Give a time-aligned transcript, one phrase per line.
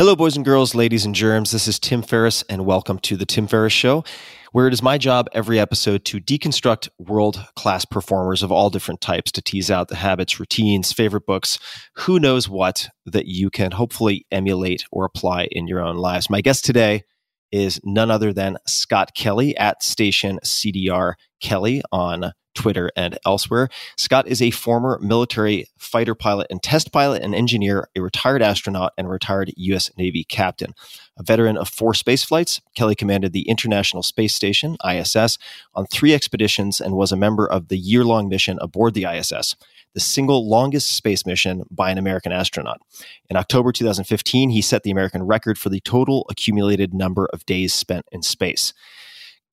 [0.00, 1.50] Hello, boys and girls, ladies and germs.
[1.50, 4.04] This is Tim Ferriss, and welcome to The Tim Ferriss Show,
[4.52, 9.00] where it is my job every episode to deconstruct world class performers of all different
[9.00, 11.58] types to tease out the habits, routines, favorite books,
[11.94, 16.30] who knows what that you can hopefully emulate or apply in your own lives.
[16.30, 17.02] My guest today
[17.50, 23.68] is none other than Scott Kelly at Station CDR Kelly on Twitter, and elsewhere.
[23.96, 28.92] Scott is a former military fighter pilot and test pilot and engineer, a retired astronaut,
[28.98, 29.92] and retired U.S.
[29.96, 30.74] Navy captain.
[31.16, 35.38] A veteran of four space flights, Kelly commanded the International Space Station, ISS,
[35.72, 39.54] on three expeditions and was a member of the year long mission aboard the ISS
[39.94, 42.78] the single longest space mission by an American astronaut.
[43.30, 47.72] In October 2015, he set the American record for the total accumulated number of days
[47.72, 48.74] spent in space.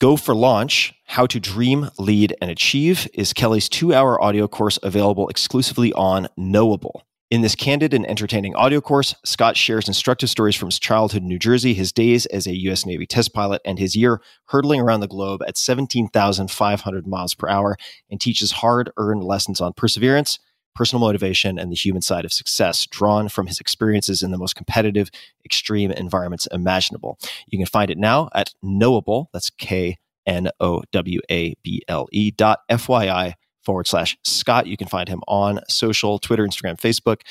[0.01, 4.77] Go for Launch How to Dream, Lead, and Achieve is Kelly's two hour audio course
[4.83, 7.03] available exclusively on Knowable.
[7.31, 11.29] In this candid and entertaining audio course, Scott shares instructive stories from his childhood in
[11.29, 12.85] New Jersey, his days as a U.S.
[12.85, 17.77] Navy test pilot, and his year hurtling around the globe at 17,500 miles per hour,
[18.11, 20.39] and teaches hard earned lessons on perseverance,
[20.75, 24.55] personal motivation, and the human side of success, drawn from his experiences in the most
[24.55, 25.09] competitive,
[25.43, 27.17] extreme environments imaginable.
[27.47, 32.07] You can find it now at Knowable, that's K N O W A B L
[32.11, 34.67] E dot FYI forward slash Scott.
[34.67, 37.21] You can find him on social, Twitter, Instagram, Facebook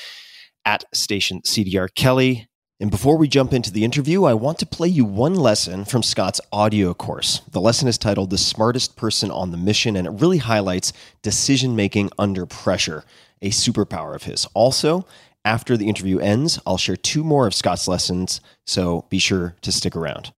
[0.65, 2.47] at Station CDR Kelly.
[2.77, 6.03] And before we jump into the interview, I want to play you one lesson from
[6.03, 7.39] Scott's audio course.
[7.49, 11.77] The lesson is titled The Smartest Person on the Mission, and it really highlights decision
[11.77, 13.05] making under pressure
[13.41, 14.47] a superpower of his.
[14.53, 15.05] Also,
[15.43, 19.71] after the interview ends, I'll share two more of Scott's lessons, so be sure to
[19.71, 20.33] stick around.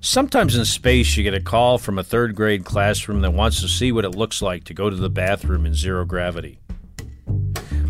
[0.00, 3.68] Sometimes in space, you get a call from a third grade classroom that wants to
[3.68, 6.60] see what it looks like to go to the bathroom in zero gravity.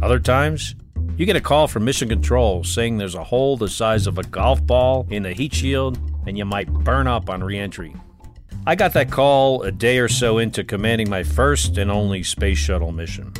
[0.01, 0.75] Other times,
[1.17, 4.23] you get a call from Mission Control saying there's a hole the size of a
[4.23, 7.95] golf ball in the heat shield and you might burn up on reentry.
[8.69, 12.59] I got that call a day or so into commanding my first and only space
[12.59, 13.33] shuttle mission.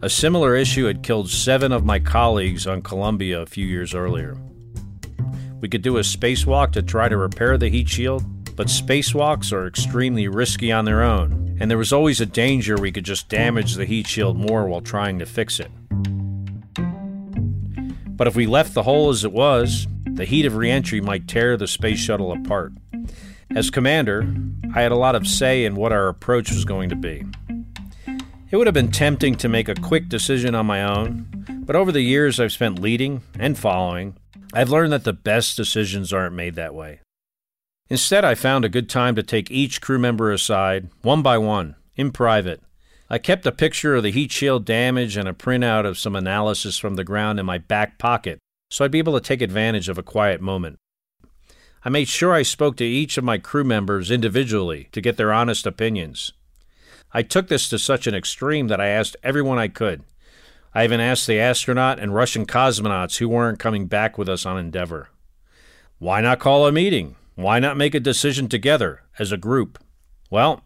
[0.00, 4.38] A similar issue had killed seven of my colleagues on Columbia a few years earlier.
[5.60, 8.24] We could do a spacewalk to try to repair the heat shield,
[8.56, 12.90] but spacewalks are extremely risky on their own, and there was always a danger we
[12.90, 15.70] could just damage the heat shield more while trying to fix it.
[18.16, 21.58] But if we left the hole as it was, the heat of reentry might tear
[21.58, 22.72] the space shuttle apart.
[23.54, 24.26] As commander,
[24.74, 27.24] I had a lot of say in what our approach was going to be.
[28.50, 31.26] It would have been tempting to make a quick decision on my own,
[31.64, 34.16] but over the years I've spent leading and following,
[34.52, 37.00] I've learned that the best decisions aren't made that way.
[37.88, 41.76] Instead, I found a good time to take each crew member aside, one by one,
[41.96, 42.62] in private.
[43.10, 46.78] I kept a picture of the heat shield damage and a printout of some analysis
[46.78, 48.38] from the ground in my back pocket
[48.74, 50.78] so I'd be able to take advantage of a quiet moment.
[51.84, 55.32] I made sure I spoke to each of my crew members individually to get their
[55.32, 56.32] honest opinions.
[57.12, 60.02] I took this to such an extreme that I asked everyone I could.
[60.74, 64.58] I even asked the astronaut and Russian cosmonauts who weren't coming back with us on
[64.58, 65.10] Endeavour.
[65.98, 67.16] Why not call a meeting?
[67.34, 69.78] Why not make a decision together as a group?
[70.30, 70.62] Well,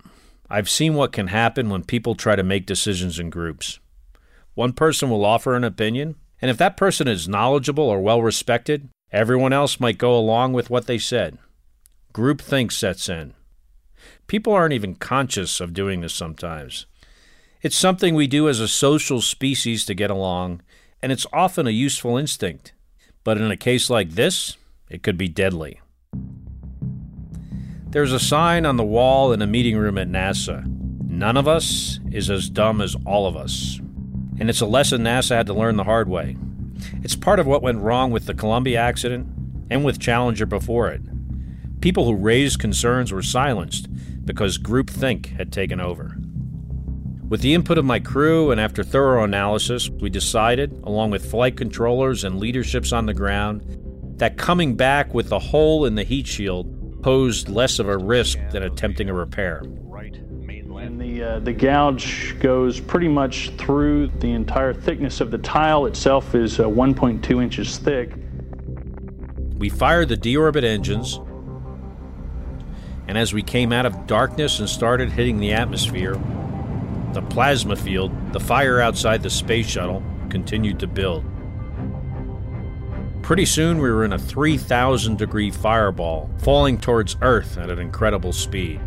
[0.49, 3.81] I've seen what can happen when people try to make decisions in groups.
[4.55, 8.89] One person will offer an opinion, and if that person is knowledgeable or well respected,
[9.13, 11.39] Everyone else might go along with what they said.
[12.13, 13.35] Groupthink sets in.
[14.27, 16.87] People aren't even conscious of doing this sometimes.
[17.63, 20.63] It's something we do as a social species to get along,
[21.03, 22.73] and it's often a useful instinct.
[23.25, 24.57] But in a case like this,
[24.89, 25.81] it could be deadly.
[27.91, 30.67] There's a sign on the wall in a meeting room at NASA
[31.19, 33.81] None of us is as dumb as all of us.
[34.39, 36.37] And it's a lesson NASA had to learn the hard way.
[37.03, 39.27] It's part of what went wrong with the Columbia accident
[39.71, 41.03] and with Challenger before it.
[41.81, 43.89] People who raised concerns were silenced
[44.25, 46.17] because groupthink had taken over.
[47.29, 51.57] With the input of my crew and after thorough analysis, we decided, along with flight
[51.57, 53.63] controllers and leaderships on the ground,
[54.19, 58.39] that coming back with the hole in the heat shield posed less of a risk
[58.51, 59.63] than attempting a repair.
[60.89, 65.85] And the, uh, the gouge goes pretty much through the entire thickness of the tile
[65.85, 68.15] itself is uh, 1.2 inches thick.
[69.59, 71.21] We fired the deorbit engines,
[73.07, 76.15] and as we came out of darkness and started hitting the atmosphere,
[77.13, 81.23] the plasma field, the fire outside the space shuttle, continued to build.
[83.21, 88.33] Pretty soon we were in a 3,000 degree fireball, falling towards Earth at an incredible
[88.33, 88.81] speed.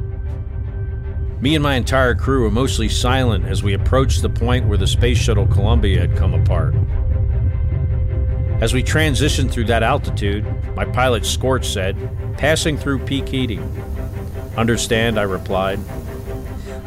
[1.42, 4.86] Me and my entire crew were mostly silent as we approached the point where the
[4.86, 6.76] Space Shuttle Columbia had come apart.
[8.62, 10.46] As we transitioned through that altitude,
[10.76, 11.98] my pilot Scorch said,
[12.38, 13.64] passing through peak heating.
[14.56, 15.80] Understand, I replied.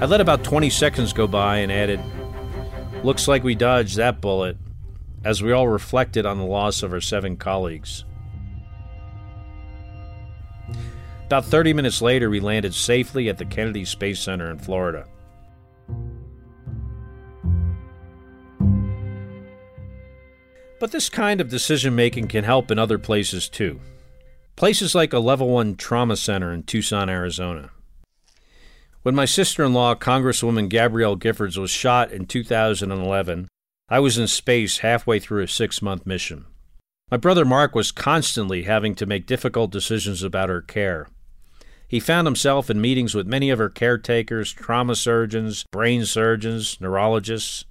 [0.00, 2.00] I let about 20 seconds go by and added,
[3.02, 4.56] Looks like we dodged that bullet,
[5.24, 8.04] as we all reflected on the loss of our seven colleagues.
[11.34, 15.04] About 30 minutes later, we landed safely at the Kennedy Space Center in Florida.
[20.78, 23.80] But this kind of decision making can help in other places too.
[24.54, 27.70] Places like a level 1 trauma center in Tucson, Arizona.
[29.02, 33.48] When my sister in law, Congresswoman Gabrielle Giffords, was shot in 2011,
[33.88, 36.44] I was in space halfway through a six month mission.
[37.10, 41.08] My brother Mark was constantly having to make difficult decisions about her care.
[41.88, 47.64] He found himself in meetings with many of her caretakers, trauma surgeons, brain surgeons, neurologists.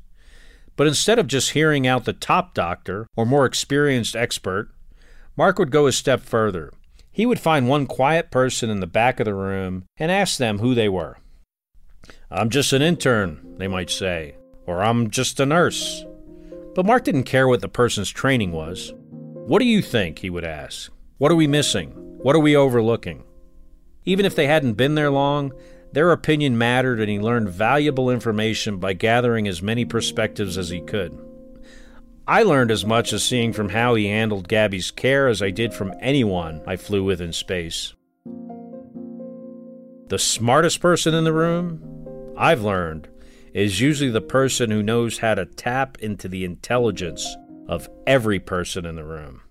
[0.76, 4.70] But instead of just hearing out the top doctor or more experienced expert,
[5.36, 6.72] Mark would go a step further.
[7.12, 10.60] He would find one quiet person in the back of the room and ask them
[10.60, 11.18] who they were.
[12.32, 16.06] I'm just an intern, they might say, or I'm just a nurse.
[16.74, 18.94] But Mark didn't care what the person's training was.
[18.98, 20.20] What do you think?
[20.20, 20.92] he would ask.
[21.20, 21.92] What are we missing?
[22.24, 23.24] What are we overlooking?
[24.06, 25.54] Even if they hadn't been there long,
[25.92, 30.82] their opinion mattered and he learned valuable information by gathering as many perspectives as he
[30.82, 31.18] could.
[32.28, 35.74] I learned as much as seeing from how he handled Gabby's care as I did
[35.74, 37.94] from anyone I flew with in space.
[40.08, 43.10] The smartest person in the room, I've learned,
[43.54, 47.36] is usually the person who knows how to tap into the intelligence
[47.68, 49.42] of every person in the room.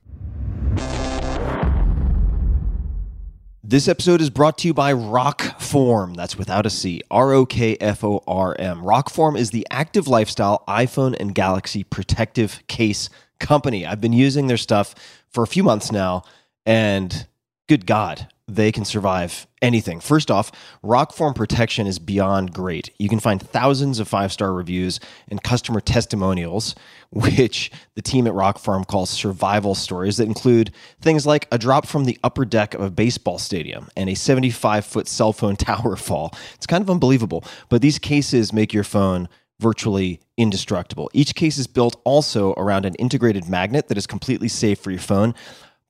[3.73, 6.15] This episode is brought to you by Rokform.
[6.15, 7.01] That's without a C.
[7.11, 8.83] R O K F O R M.
[8.83, 13.09] Rokform is the active lifestyle iPhone and Galaxy protective case
[13.41, 13.87] company.
[13.87, 14.95] I've been using their stuff
[15.31, 16.23] for a few months now,
[16.67, 17.27] and
[17.67, 20.01] good God, they can survive anything.
[20.01, 20.53] First off,
[20.85, 22.91] Rokform protection is beyond great.
[22.99, 26.75] You can find thousands of five star reviews and customer testimonials,
[27.13, 32.05] which the team at Rokform calls survival stories that include things like a drop from
[32.05, 36.35] the upper deck of a baseball stadium and a 75 foot cell phone tower fall.
[36.55, 39.29] It's kind of unbelievable, but these cases make your phone
[39.61, 41.11] virtually indestructible.
[41.13, 45.01] Each case is built also around an integrated magnet that is completely safe for your
[45.01, 45.35] phone.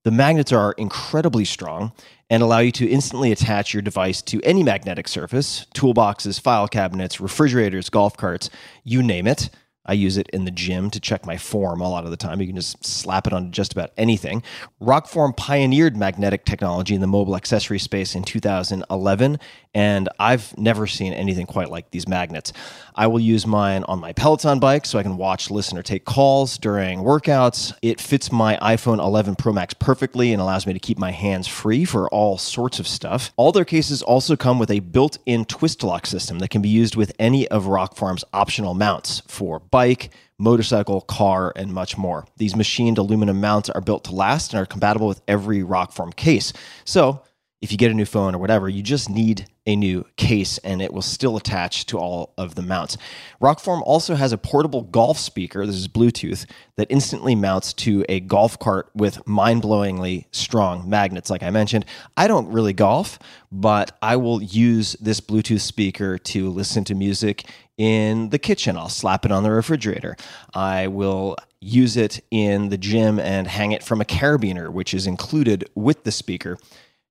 [0.04, 1.92] The magnets are incredibly strong
[2.28, 7.20] and allow you to instantly attach your device to any magnetic surface toolboxes, file cabinets,
[7.20, 8.50] refrigerators, golf carts,
[8.82, 9.48] you name it.
[9.84, 12.40] I use it in the gym to check my form a lot of the time.
[12.40, 14.42] You can just slap it on just about anything.
[14.80, 19.38] Rokform pioneered magnetic technology in the mobile accessory space in 2011,
[19.74, 22.52] and I've never seen anything quite like these magnets.
[22.94, 26.04] I will use mine on my Peloton bike so I can watch, listen, or take
[26.04, 27.72] calls during workouts.
[27.80, 31.46] It fits my iPhone 11 Pro Max perfectly and allows me to keep my hands
[31.46, 33.32] free for all sorts of stuff.
[33.36, 36.68] All their cases also come with a built in twist lock system that can be
[36.68, 42.26] used with any of Rokform's optional mounts for bike, motorcycle, car, and much more.
[42.36, 46.52] These machined aluminum mounts are built to last and are compatible with every Rokform case.
[46.84, 47.22] So,
[47.62, 50.82] if you get a new phone or whatever, you just need a new case and
[50.82, 52.98] it will still attach to all of the mounts.
[53.40, 56.44] Rokform also has a portable golf speaker, this is Bluetooth,
[56.76, 61.84] that instantly mounts to a golf cart with mind blowingly strong magnets, like I mentioned.
[62.16, 63.20] I don't really golf,
[63.52, 67.44] but I will use this Bluetooth speaker to listen to music
[67.78, 68.76] in the kitchen.
[68.76, 70.16] I'll slap it on the refrigerator.
[70.52, 75.06] I will use it in the gym and hang it from a carabiner, which is
[75.06, 76.58] included with the speaker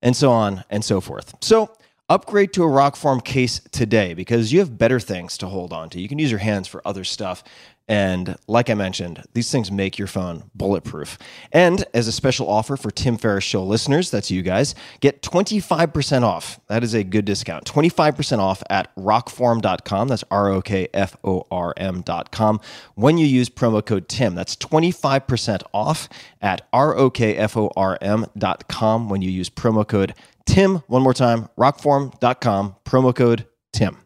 [0.01, 1.35] and so on and so forth.
[1.41, 1.71] So
[2.11, 6.01] upgrade to a Rokform case today because you have better things to hold on to.
[6.01, 7.41] You can use your hands for other stuff.
[7.87, 11.17] And like I mentioned, these things make your phone bulletproof.
[11.51, 16.23] And as a special offer for Tim Ferriss Show listeners, that's you guys, get 25%
[16.23, 16.59] off.
[16.67, 17.65] That is a good discount.
[17.65, 20.07] 25% off at rokform.com.
[20.07, 22.59] That's R O K F O R M.com.
[22.95, 26.07] When you use promo code TIM, that's 25% off
[26.41, 30.30] at R O K F O R M.com when you use promo code TIM.
[30.45, 33.97] Tim, one more time, rokform.com, promo code TIM.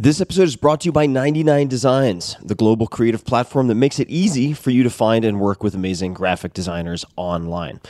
[0.00, 3.98] This episode is brought to you by 99 Designs, the global creative platform that makes
[3.98, 7.80] it easy for you to find and work with amazing graphic designers online.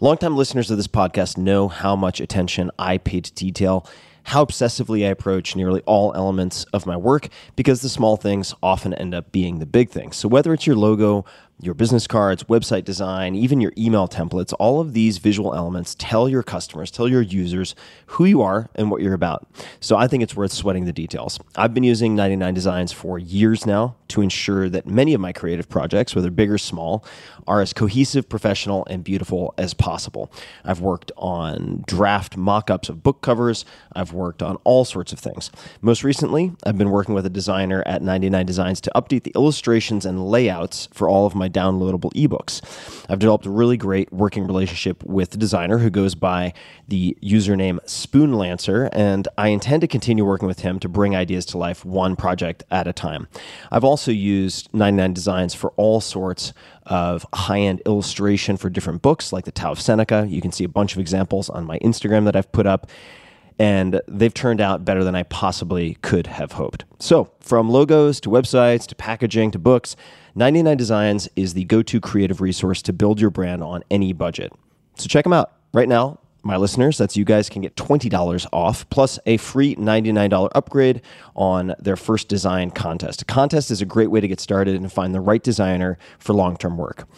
[0.00, 3.84] Longtime listeners of this podcast know how much attention I pay to detail,
[4.22, 7.26] how obsessively I approach nearly all elements of my work,
[7.56, 10.16] because the small things often end up being the big things.
[10.16, 11.24] So, whether it's your logo,
[11.60, 16.28] your business cards, website design, even your email templates, all of these visual elements tell
[16.28, 17.74] your customers, tell your users
[18.06, 19.46] who you are and what you're about.
[19.80, 21.40] So I think it's worth sweating the details.
[21.56, 25.68] I've been using 99 Designs for years now to ensure that many of my creative
[25.68, 27.04] projects, whether big or small,
[27.46, 30.30] are as cohesive, professional, and beautiful as possible.
[30.64, 35.18] I've worked on draft mock ups of book covers, I've worked on all sorts of
[35.18, 35.50] things.
[35.80, 40.06] Most recently, I've been working with a designer at 99 Designs to update the illustrations
[40.06, 42.60] and layouts for all of my downloadable ebooks.
[43.08, 46.52] I've developed a really great working relationship with the designer who goes by
[46.86, 51.58] the username Spoonlancer, and I intend to continue working with him to bring ideas to
[51.58, 53.28] life one project at a time.
[53.70, 56.52] I've also used 99 Designs for all sorts
[56.84, 60.26] of high end illustration for different books, like the Tao of Seneca.
[60.28, 62.90] You can see a bunch of examples on my Instagram that I've put up
[63.58, 66.84] and they've turned out better than I possibly could have hoped.
[66.98, 69.96] So, from logos to websites to packaging to books,
[70.34, 74.52] 99 Designs is the go to creative resource to build your brand on any budget.
[74.96, 76.18] So, check them out right now.
[76.44, 81.02] My listeners, that's you guys, can get $20 off plus a free $99 upgrade
[81.34, 83.22] on their first design contest.
[83.22, 86.32] A contest is a great way to get started and find the right designer for
[86.32, 87.08] long term work.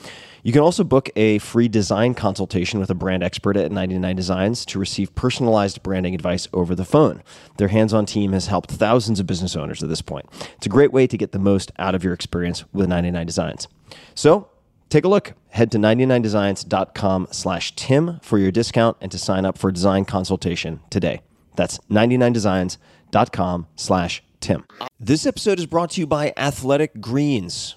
[0.42, 4.64] You can also book a free design consultation with a brand expert at 99 Designs
[4.66, 7.23] to receive personalized branding advice over the phone.
[7.59, 10.26] Their hands on team has helped thousands of business owners at this point.
[10.56, 13.68] It's a great way to get the most out of your experience with 99 Designs.
[14.14, 14.49] So,
[14.88, 15.35] take a look.
[15.50, 20.04] Head to 99designs.com slash Tim for your discount and to sign up for a design
[20.04, 21.23] consultation today.
[21.56, 24.64] That's 99designs.com slash Tim.
[24.99, 27.76] This episode is brought to you by Athletic Greens.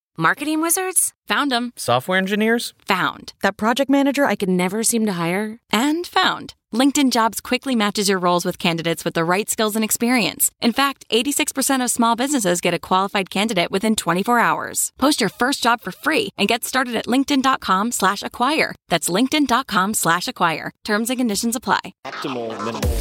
[0.21, 1.15] Marketing wizards?
[1.29, 1.73] Found them.
[1.75, 2.75] Software engineers?
[2.85, 3.33] Found.
[3.41, 5.57] That project manager I could never seem to hire?
[5.73, 6.53] And found.
[6.71, 10.51] LinkedIn Jobs quickly matches your roles with candidates with the right skills and experience.
[10.61, 14.91] In fact, 86% of small businesses get a qualified candidate within 24 hours.
[14.99, 18.75] Post your first job for free and get started at linkedin.com slash acquire.
[18.89, 20.69] That's linkedin.com slash acquire.
[20.85, 21.95] Terms and conditions apply.
[22.05, 22.91] Optimal minimal.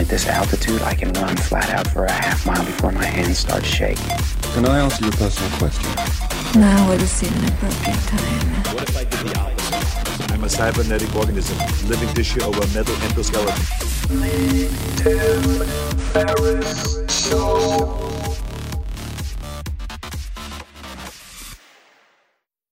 [0.00, 3.38] At this altitude, I can run flat out for a half mile before my hands
[3.38, 4.16] start shaking.
[4.54, 6.31] Can I answer your personal question?
[6.54, 8.74] Now would seem an appropriate time.
[8.74, 10.32] What if I did the opposite?
[10.32, 11.56] I'm a cybernetic organism,
[11.88, 13.56] living tissue over a metal endoskeleton.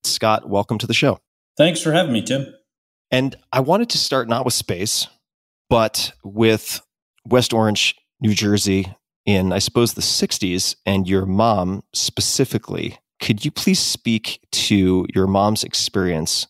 [0.05, 1.19] Scott, welcome to the show.
[1.57, 2.55] Thanks for having me, Tim.
[3.11, 5.07] And I wanted to start not with space,
[5.71, 6.83] but with
[7.25, 8.95] West Orange, New Jersey
[9.25, 12.99] in, I suppose, the 60s, and your mom specifically.
[13.21, 16.47] Could you please speak to your mom's experience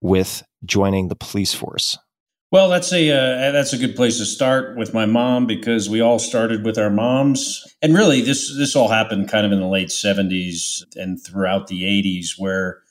[0.00, 1.98] with joining the police force?
[2.50, 6.02] Well, that's a uh, that's a good place to start with my mom because we
[6.02, 9.66] all started with our moms, and really this this all happened kind of in the
[9.66, 12.82] late seventies and throughout the eighties, where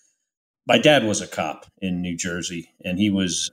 [0.68, 3.52] my dad was a cop in New Jersey, and he was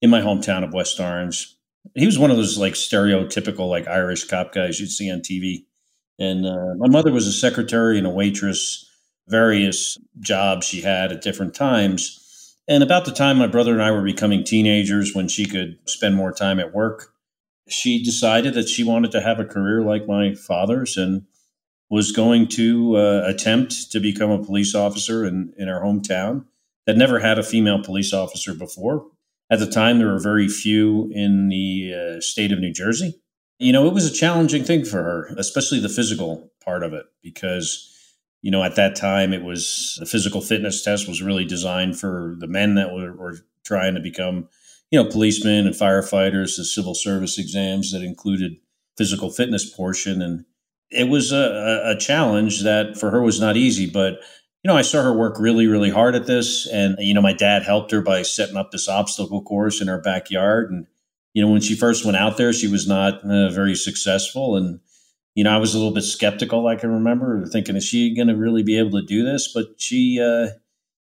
[0.00, 1.54] in my hometown of West Orange.
[1.94, 5.64] He was one of those like stereotypical like Irish cop guys you'd see on TV
[6.18, 8.89] And uh, my mother was a secretary and a waitress,
[9.30, 12.56] various jobs she had at different times.
[12.68, 16.14] And about the time my brother and I were becoming teenagers, when she could spend
[16.14, 17.12] more time at work,
[17.68, 21.22] she decided that she wanted to have a career like my father's and
[21.88, 26.44] was going to uh, attempt to become a police officer in, in our hometown
[26.86, 29.06] that never had a female police officer before.
[29.50, 33.20] At the time, there were very few in the uh, state of New Jersey.
[33.58, 37.06] You know, it was a challenging thing for her, especially the physical part of it,
[37.22, 37.89] because
[38.42, 42.36] you know, at that time, it was the physical fitness test was really designed for
[42.38, 44.48] the men that were, were trying to become,
[44.90, 48.56] you know, policemen and firefighters, the civil service exams that included
[48.96, 50.22] physical fitness portion.
[50.22, 50.44] And
[50.90, 54.20] it was a, a challenge that for her was not easy, but
[54.62, 56.66] you know, I saw her work really, really hard at this.
[56.66, 59.98] And, you know, my dad helped her by setting up this obstacle course in her
[59.98, 60.70] backyard.
[60.70, 60.86] And,
[61.32, 64.56] you know, when she first went out there, she was not uh, very successful.
[64.56, 64.80] And,
[65.34, 66.66] you know, I was a little bit skeptical.
[66.66, 69.52] I can remember thinking, is she going to really be able to do this?
[69.52, 70.50] But she, uh,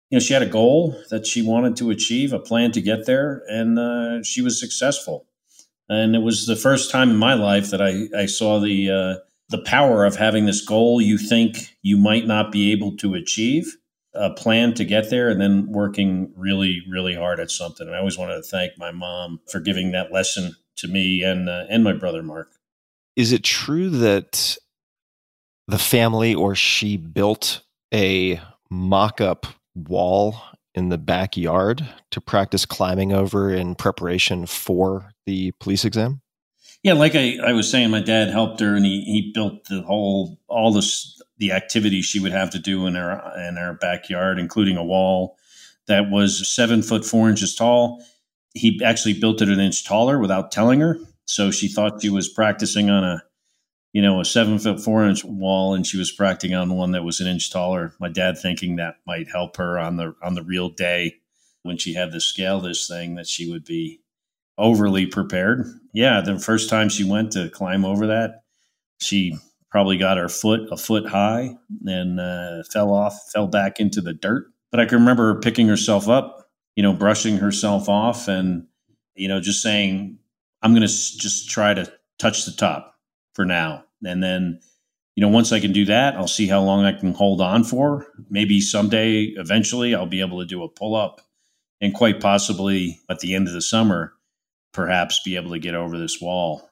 [0.10, 3.06] you know, she had a goal that she wanted to achieve, a plan to get
[3.06, 5.28] there, and uh, she was successful.
[5.88, 9.16] And it was the first time in my life that I, I saw the uh,
[9.50, 13.78] the power of having this goal you think you might not be able to achieve,
[14.16, 17.86] a plan to get there, and then working really, really hard at something.
[17.86, 21.48] And I always wanted to thank my mom for giving that lesson to me and
[21.48, 22.55] uh, and my brother Mark.
[23.16, 24.58] Is it true that
[25.68, 27.62] the family or she built
[27.94, 30.36] a mock up wall
[30.74, 36.22] in the backyard to practice climbing over in preparation for the police exam?
[36.84, 39.82] Yeah, like I, I was saying, my dad helped her and he, he built the
[39.82, 44.38] whole, all this, the activities she would have to do in her, in her backyard,
[44.38, 45.38] including a wall
[45.88, 48.04] that was seven foot four inches tall.
[48.54, 51.00] He actually built it an inch taller without telling her.
[51.26, 53.24] So she thought she was practicing on a,
[53.94, 57.04] you know, a seven foot four inch wall, and she was practicing on one that
[57.04, 57.94] was an inch taller.
[58.00, 61.16] My dad thinking that might help her on the on the real day
[61.64, 64.02] when she had to scale this thing that she would be
[64.58, 65.66] overly prepared.
[65.94, 68.44] Yeah, the first time she went to climb over that,
[69.00, 69.38] she
[69.72, 71.56] probably got her foot a foot high
[71.86, 74.46] and uh, fell off, fell back into the dirt.
[74.72, 78.68] But I can remember her picking herself up, you know, brushing herself off, and
[79.16, 80.20] you know, just saying,
[80.66, 82.96] I'm going to just try to touch the top
[83.36, 83.84] for now.
[84.04, 84.60] And then,
[85.16, 87.64] you know, once I can do that, I'll see how long I can hold on
[87.64, 88.08] for.
[88.32, 91.22] Maybe someday, eventually, I'll be able to do a pull up
[91.82, 94.14] and quite possibly at the end of the summer,
[94.74, 96.68] perhaps be able to get over this wall.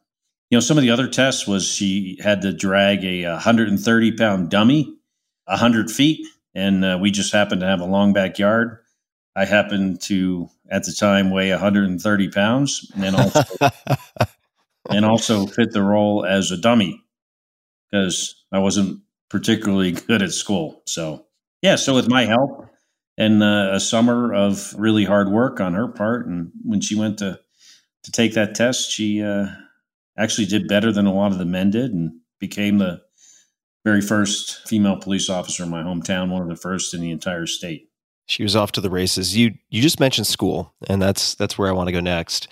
[0.49, 4.49] You know, some of the other tests was she had to drag a 130 pound
[4.49, 4.97] dummy
[5.45, 6.25] 100 feet,
[6.55, 8.79] and uh, we just happened to have a long backyard.
[9.35, 13.43] I happened to at the time weigh 130 pounds and also
[14.89, 17.03] and also fit the role as a dummy
[17.91, 20.81] because I wasn't particularly good at school.
[20.85, 21.25] So
[21.61, 22.67] yeah, so with my help
[23.17, 27.19] and uh, a summer of really hard work on her part, and when she went
[27.19, 27.39] to
[28.03, 29.47] to take that test, she uh,
[30.17, 33.01] actually did better than a lot of the men did and became the
[33.85, 37.45] very first female police officer in my hometown, one of the first in the entire
[37.45, 37.87] state
[38.25, 39.35] she was off to the races.
[39.35, 42.47] You you just mentioned school, and that's that's where I want to go next.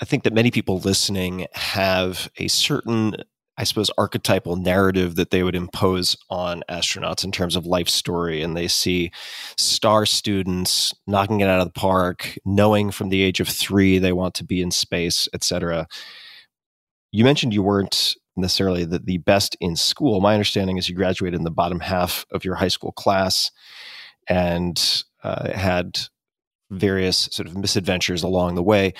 [0.00, 3.16] I think that many people listening have a certain,
[3.56, 8.42] I suppose, archetypal narrative that they would impose on astronauts in terms of life story,
[8.42, 9.12] and they see
[9.56, 14.12] star students knocking it out of the park, knowing from the age of three they
[14.12, 15.86] want to be in space, etc.
[17.12, 20.20] You mentioned you weren't necessarily the, the best in school.
[20.20, 23.52] My understanding is you graduated in the bottom half of your high school class
[24.28, 25.98] and uh, had
[26.70, 28.94] various sort of misadventures along the way.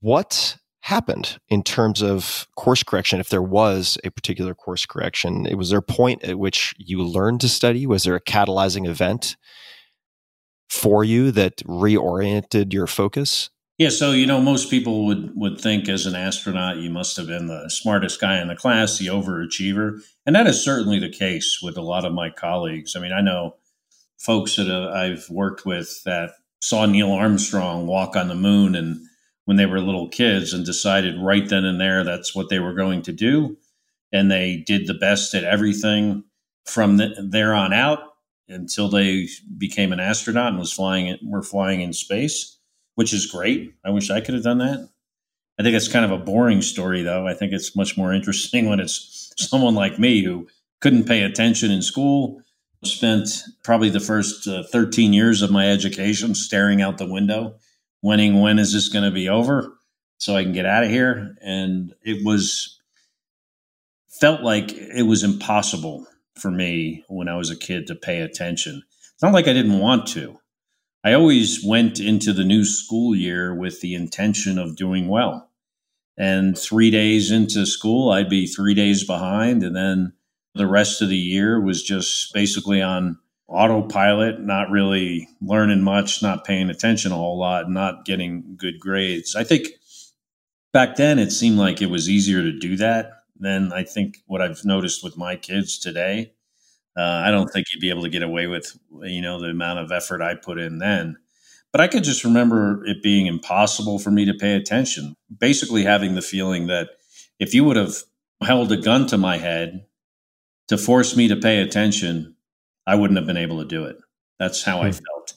[0.00, 5.46] What happened in terms of course correction if there was a particular course correction?
[5.56, 7.86] Was there a point at which you learned to study?
[7.86, 9.36] Was there a catalyzing event
[10.68, 13.50] for you that reoriented your focus?
[13.78, 17.26] Yeah so you know most people would would think as an astronaut you must have
[17.26, 20.00] been the smartest guy in the class the overachiever.
[20.26, 22.96] And that is certainly the case with a lot of my colleagues.
[22.96, 23.56] I mean i know
[24.20, 29.00] folks that uh, I've worked with that saw Neil Armstrong walk on the moon and
[29.46, 32.74] when they were little kids and decided right then and there that's what they were
[32.74, 33.56] going to do.
[34.12, 36.24] And they did the best at everything
[36.66, 38.00] from the, there on out
[38.48, 42.58] until they became an astronaut and was flying were flying in space
[42.96, 43.72] which is great.
[43.82, 44.86] I wish i could have done that.
[45.58, 47.26] I think it's kind of a boring story though.
[47.26, 50.48] I think it's much more interesting when it's someone like me who
[50.82, 52.42] couldn't pay attention in school
[52.84, 53.28] Spent
[53.62, 57.56] probably the first uh, 13 years of my education staring out the window,
[58.02, 59.74] winning when is this going to be over
[60.16, 61.36] so I can get out of here?
[61.42, 62.80] And it was
[64.20, 66.06] felt like it was impossible
[66.38, 68.82] for me when I was a kid to pay attention.
[69.14, 70.38] It's not like I didn't want to.
[71.02, 75.50] I always went into the new school year with the intention of doing well.
[76.18, 79.62] And three days into school, I'd be three days behind.
[79.62, 80.12] And then
[80.54, 86.44] the rest of the year was just basically on autopilot, not really learning much, not
[86.44, 89.34] paying attention a whole lot, not getting good grades.
[89.34, 89.68] I think
[90.72, 94.42] back then it seemed like it was easier to do that than I think what
[94.42, 96.32] I've noticed with my kids today.
[96.96, 99.78] Uh, I don't think you'd be able to get away with, you know, the amount
[99.78, 101.16] of effort I put in then.
[101.72, 105.14] But I could just remember it being impossible for me to pay attention.
[105.38, 106.88] Basically, having the feeling that
[107.38, 107.94] if you would have
[108.42, 109.86] held a gun to my head
[110.70, 112.36] to force me to pay attention,
[112.86, 113.98] I wouldn't have been able to do it.
[114.38, 114.86] That's how mm-hmm.
[114.86, 114.98] I hmm.
[115.04, 115.34] felt.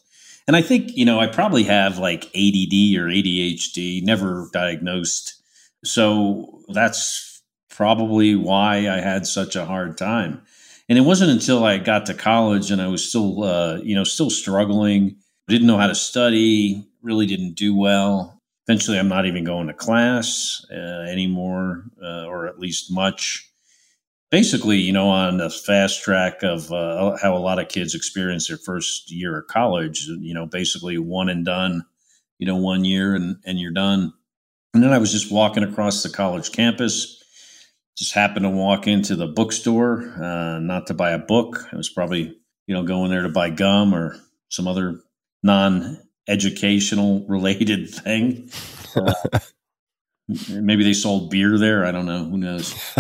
[0.48, 5.42] And I think, you know, I probably have like ADD or ADHD, never diagnosed.
[5.84, 10.44] So that's probably why I had such a hard time.
[10.88, 14.04] And it wasn't until I got to college and I was still, uh, you know,
[14.04, 15.16] still struggling,
[15.48, 18.40] didn't know how to study, really didn't do well.
[18.68, 20.76] Eventually, I'm not even going to class uh,
[21.10, 23.50] anymore, uh, or at least much.
[24.34, 28.48] Basically, you know, on the fast track of uh, how a lot of kids experience
[28.48, 31.86] their first year of college, you know, basically one and done,
[32.40, 34.12] you know, one year and, and you're done.
[34.74, 37.24] And then I was just walking across the college campus
[37.96, 41.64] just happened to walk into the bookstore, uh, not to buy a book.
[41.72, 44.18] I was probably, you know, going there to buy gum or
[44.50, 45.00] some other
[45.44, 48.50] non-educational related thing.
[48.96, 49.14] Uh,
[50.28, 51.86] maybe they sold beer there.
[51.86, 52.24] I don't know.
[52.26, 52.74] Who knows?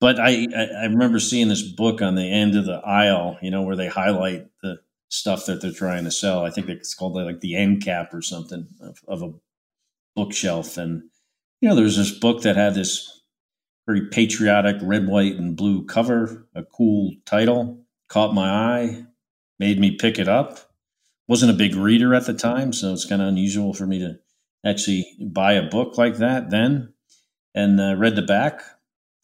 [0.00, 3.62] but I, I remember seeing this book on the end of the aisle, you know,
[3.62, 6.44] where they highlight the stuff that they're trying to sell.
[6.44, 9.32] I think it's called like the end cap or something of, of a
[10.16, 10.76] bookshelf.
[10.76, 11.04] And
[11.60, 13.22] you know, there's this book that had this
[13.86, 19.04] very patriotic red, white, and blue cover, a cool title, caught my eye,
[19.58, 20.70] made me pick it up.
[21.28, 24.18] Wasn't a big reader at the time, so it's kind of unusual for me to
[24.64, 26.92] actually buy a book like that then.
[27.54, 28.62] And uh, read the back,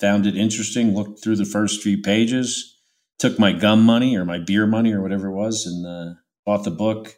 [0.00, 2.76] found it interesting, looked through the first few pages,
[3.18, 6.64] took my gum money or my beer money or whatever it was, and uh, bought
[6.64, 7.14] the book,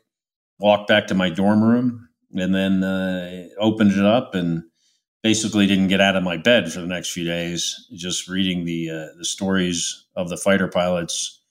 [0.61, 4.63] walked back to my dorm room, and then uh, opened it up and
[5.23, 8.91] basically didn't get out of my bed for the next few days, just reading the
[8.91, 11.43] uh, the stories of the fighter pilots,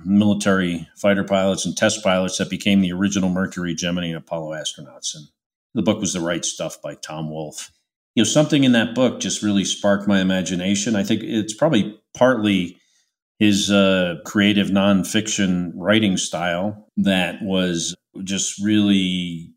[0.00, 5.14] military fighter pilots, and test pilots that became the original Mercury, Gemini, and Apollo astronauts.
[5.14, 5.28] And
[5.74, 7.70] the book was The Right Stuff by Tom Wolfe.
[8.14, 10.94] You know, something in that book just really sparked my imagination.
[10.94, 12.78] I think it's probably partly
[13.38, 19.52] his uh, creative nonfiction writing style that was just really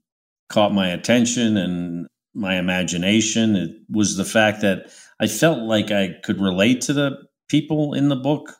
[0.49, 3.55] caught my attention and my imagination.
[3.55, 4.87] It was the fact that
[5.19, 7.17] I felt like I could relate to the
[7.49, 8.55] people in the book,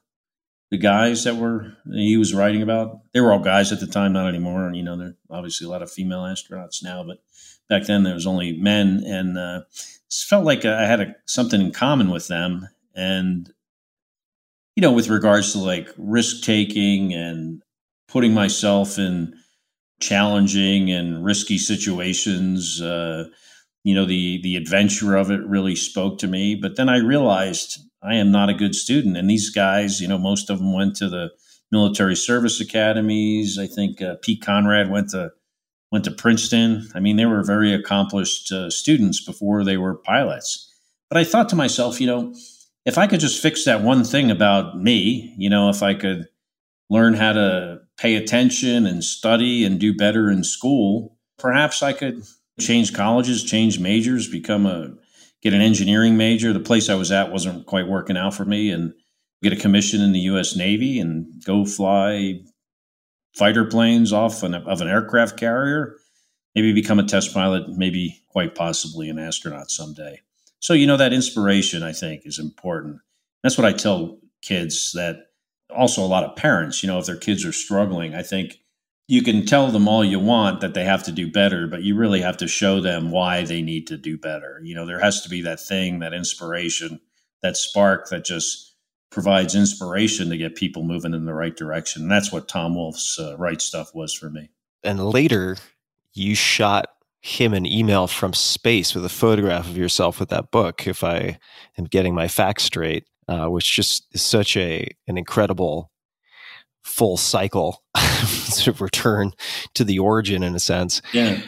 [0.70, 3.00] the guys that were he was writing about.
[3.14, 4.66] They were all guys at the time, not anymore.
[4.66, 7.20] And you know, there obviously a lot of female astronauts now, but
[7.70, 9.62] back then there was only men, and uh,
[10.12, 12.68] felt like I had a, something in common with them.
[12.96, 13.52] And
[14.76, 17.64] you know, with regards to like risk taking and
[18.08, 19.34] putting myself in
[20.00, 22.82] challenging and risky situations.
[22.82, 23.26] Uh,
[23.84, 27.87] you know the the adventure of it really spoke to me but then i realized
[28.02, 29.18] i am not a good student.
[29.18, 31.32] And these guys you know most of them went to the
[31.72, 33.60] military service academies.
[33.60, 35.32] I think uh, pete conrad went to
[35.92, 36.88] went to princeton.
[36.96, 40.74] I mean they were very accomplished uh, students before they were pilots.
[41.10, 42.34] But i thought to myself you know
[42.86, 46.28] if i could just fix that one thing about me you know if i could
[46.90, 52.24] learn how to pay attention and study and do better in school perhaps i could
[52.60, 54.94] change colleges, change majors, become a
[55.42, 56.54] get an engineering major.
[56.54, 58.94] The place I was at wasn't quite working out for me, and
[59.42, 60.56] get a commission in the U.S.
[60.56, 62.42] Navy and go fly
[63.36, 65.96] fighter planes off an, of an aircraft carrier.
[66.56, 67.70] Maybe become a test pilot.
[67.70, 70.22] Maybe quite possibly an astronaut someday.
[70.60, 72.98] So you know that inspiration, I think, is important.
[73.44, 74.92] That's what I tell kids.
[74.94, 75.28] That
[75.70, 76.82] also a lot of parents.
[76.82, 78.60] You know, if their kids are struggling, I think
[79.08, 81.96] you can tell them all you want that they have to do better, but you
[81.96, 84.60] really have to show them why they need to do better.
[84.64, 87.00] You know, there has to be that thing, that inspiration,
[87.42, 88.76] that spark that just
[89.10, 92.02] provides inspiration to get people moving in the right direction.
[92.04, 94.50] And that's what Tom Wolfe's uh, right stuff was for me.
[94.84, 95.56] And later,
[96.14, 96.88] you shot
[97.22, 101.40] him an email from space with a photograph of yourself with that book, if I
[101.78, 105.92] am getting my facts straight, uh, which just is such a an incredible
[106.84, 107.84] full cycle
[108.26, 109.32] sort of return
[109.74, 111.02] to the origin in a sense.
[111.14, 111.42] Yeah.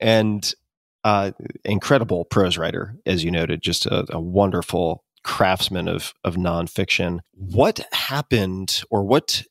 [0.00, 0.54] And
[1.02, 1.32] Uh,
[1.64, 7.20] incredible prose writer, as you noted, just a, a wonderful craftsman of of nonfiction.
[7.32, 9.42] What happened, or what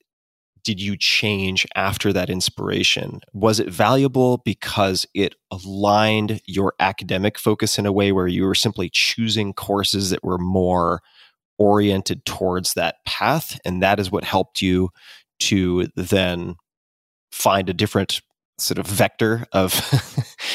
[0.64, 3.22] did you change after that inspiration?
[3.34, 8.54] Was it valuable because it aligned your academic focus in a way where you were
[8.54, 11.02] simply choosing courses that were more
[11.58, 13.60] oriented towards that path?
[13.66, 14.90] And that is what helped you
[15.40, 16.56] to then
[17.32, 18.22] find a different
[18.58, 19.80] sort of vector of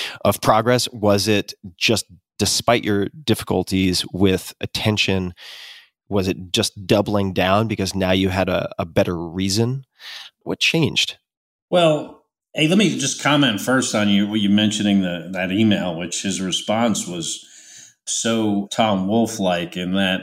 [0.25, 0.89] of progress?
[0.93, 2.07] Was it just
[2.39, 5.35] despite your difficulties with attention?
[6.09, 9.85] Was it just doubling down because now you had a, a better reason?
[10.43, 11.17] What changed?
[11.71, 14.29] Well, hey, let me just comment first on you.
[14.29, 17.45] What you mentioning the that email, which his response was
[18.07, 20.21] so Tom Wolfe like in that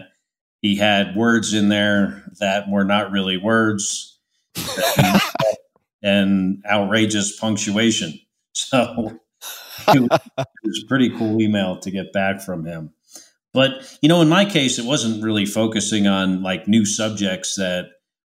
[0.62, 4.11] he had words in there that were not really words
[6.04, 8.20] and outrageous punctuation.
[8.54, 9.20] So
[9.88, 10.02] it
[10.64, 12.94] was a pretty cool email to get back from him.
[13.54, 17.90] But you know, in my case, it wasn't really focusing on like new subjects that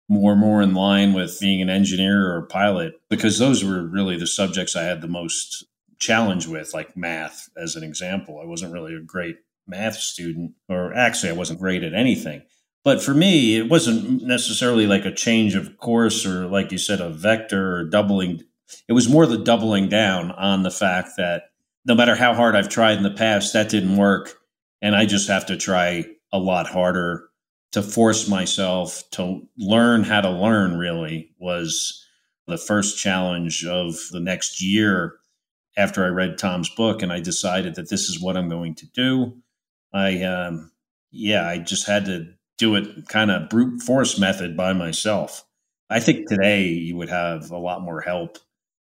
[0.08, 3.86] more and more in line with being an engineer or a pilot, because those were
[3.86, 5.66] really the subjects I had the most
[6.00, 8.40] challenge with, like math, as an example.
[8.42, 12.42] I wasn't really a great math student, or actually, I wasn't great at anything.
[12.84, 17.02] But for me, it wasn't necessarily like a change of course or, like you said,
[17.02, 18.42] a vector or doubling.
[18.88, 21.44] It was more the doubling down on the fact that
[21.86, 24.36] no matter how hard I've tried in the past, that didn't work
[24.82, 27.30] and I just have to try a lot harder
[27.72, 32.06] to force myself to learn how to learn really was
[32.48, 35.16] the first challenge of the next year
[35.78, 38.88] after I read Tom's book and I decided that this is what I'm going to
[38.88, 39.38] do.
[39.94, 40.72] I um
[41.12, 42.28] yeah, I just had to
[42.60, 45.46] do it kind of brute force method by myself.
[45.90, 48.38] I think today you would have a lot more help,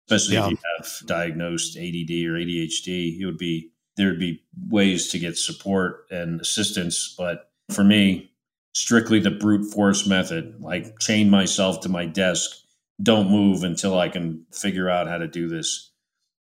[0.10, 0.45] especially yeah.
[0.45, 3.19] if you have diagnosed ADD or ADHD.
[3.19, 7.13] It would be there would be ways to get support and assistance.
[7.17, 8.32] But for me,
[8.73, 12.51] strictly the brute force method, like chain myself to my desk,
[13.01, 15.91] don't move until I can figure out how to do this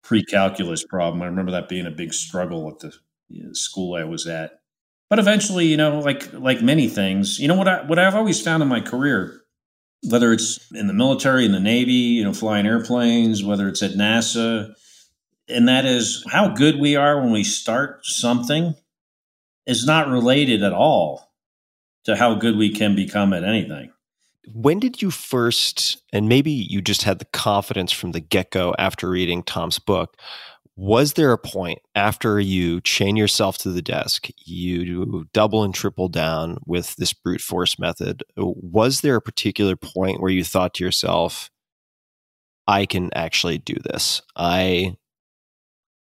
[0.03, 1.23] pre-calculus problem.
[1.23, 4.58] I remember that being a big struggle at the school I was at.
[5.11, 8.41] But eventually, you know, like like many things, you know what I what I've always
[8.41, 9.41] found in my career,
[10.09, 13.93] whether it's in the military, in the Navy, you know, flying airplanes, whether it's at
[13.93, 14.75] NASA,
[15.49, 18.75] and that is how good we are when we start something
[19.67, 21.33] is not related at all
[22.05, 23.93] to how good we can become at anything.
[24.55, 28.75] When did you first, and maybe you just had the confidence from the get go
[28.79, 30.17] after reading Tom's book?
[30.81, 36.09] Was there a point after you chain yourself to the desk, you double and triple
[36.09, 38.23] down with this brute force method?
[38.37, 41.51] Was there a particular point where you thought to yourself,
[42.69, 44.23] I can actually do this?
[44.37, 44.97] I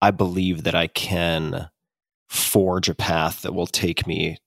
[0.00, 1.68] I believe that I can
[2.28, 4.38] forge a path that will take me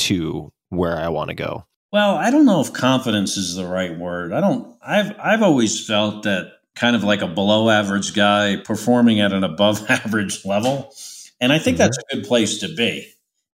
[0.00, 1.64] to where I want to go.
[1.94, 4.34] Well, I don't know if confidence is the right word.
[4.34, 9.20] I don't I've I've always felt that kind of like a below average guy performing
[9.20, 10.92] at an above average level.
[11.40, 11.82] And I think mm-hmm.
[11.82, 13.08] that's a good place to be.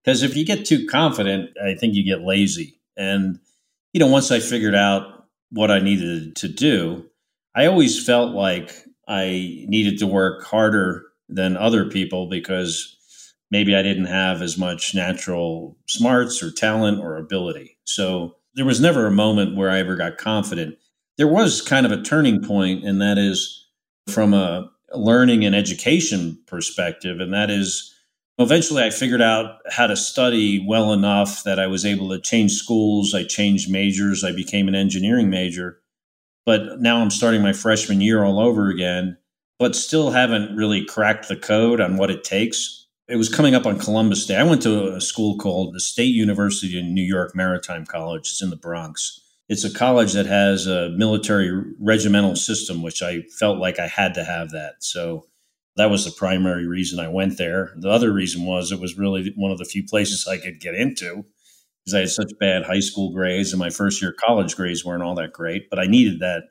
[0.04, 2.80] Because if you get too confident, I think you get lazy.
[2.96, 3.40] And
[3.94, 7.06] you know, once I figured out what I needed to do,
[7.56, 8.74] I always felt like
[9.08, 12.98] I needed to work harder than other people because
[13.52, 17.78] maybe I didn't have as much natural smarts or talent or ability.
[17.86, 20.78] So there was never a moment where I ever got confident.
[21.18, 23.68] There was kind of a turning point, and that is
[24.08, 27.94] from a learning and education perspective, and that is
[28.38, 32.54] eventually I figured out how to study well enough that I was able to change
[32.54, 33.14] schools.
[33.14, 34.24] I changed majors.
[34.24, 35.80] I became an engineering major.
[36.46, 39.18] But now I'm starting my freshman year all over again
[39.60, 42.88] but still haven't really cracked the code on what it takes.
[43.08, 44.36] It was coming up on Columbus Day.
[44.36, 48.22] I went to a school called the State University in New York Maritime College.
[48.22, 49.22] It's in the Bronx.
[49.48, 54.16] It's a college that has a military regimental system, which I felt like I had
[54.16, 54.76] to have that.
[54.80, 55.28] So
[55.76, 57.74] that was the primary reason I went there.
[57.78, 60.74] The other reason was it was really one of the few places I could get
[60.74, 61.26] into
[61.84, 65.04] because I had such bad high school grades and my first year college grades weren't
[65.04, 66.44] all that great, but I needed that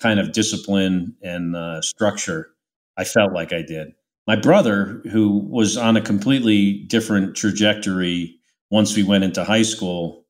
[0.00, 2.50] kind of discipline and uh, structure,
[2.96, 3.92] I felt like I did.
[4.26, 8.38] My brother, who was on a completely different trajectory
[8.70, 10.25] once we went into high school,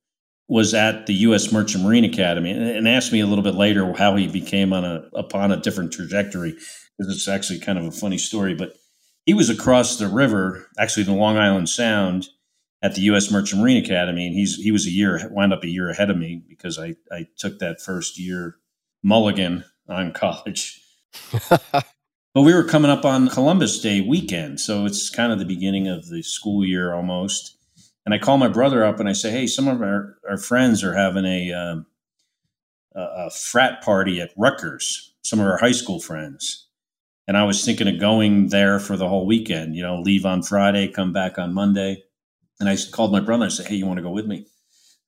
[0.49, 1.53] was at the U.S.
[1.53, 5.09] Merchant Marine Academy and asked me a little bit later how he became on a
[5.15, 6.57] upon a different trajectory.
[6.99, 8.75] Because it's actually kind of a funny story, but
[9.27, 12.29] he was across the river, actually the Long Island Sound,
[12.83, 13.31] at the U.S.
[13.31, 16.17] Merchant Marine Academy, and he's he was a year wound up a year ahead of
[16.17, 18.57] me because I I took that first year
[19.03, 20.81] mulligan on college.
[22.37, 25.89] But we were coming up on Columbus Day weekend, so it's kind of the beginning
[25.89, 27.56] of the school year almost.
[28.07, 30.85] And I call my brother up and I say, "Hey, some of our, our friends
[30.85, 31.87] are having a, um,
[32.95, 35.13] a a frat party at Rutgers.
[35.23, 36.69] Some of our high school friends."
[37.29, 39.75] And I was thinking of going there for the whole weekend.
[39.75, 42.05] You know, leave on Friday, come back on Monday.
[42.61, 44.47] And I called my brother I said, "Hey, you want to go with me?"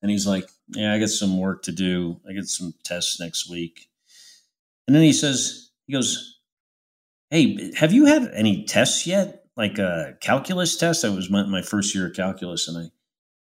[0.02, 2.20] And he's like, "Yeah, I got some work to do.
[2.28, 3.88] I get some tests next week."
[4.88, 6.34] And then he says, "He goes."
[7.30, 9.44] Hey, have you had any tests yet?
[9.58, 11.02] Like a calculus test?
[11.02, 12.78] That was my, my first year of calculus, and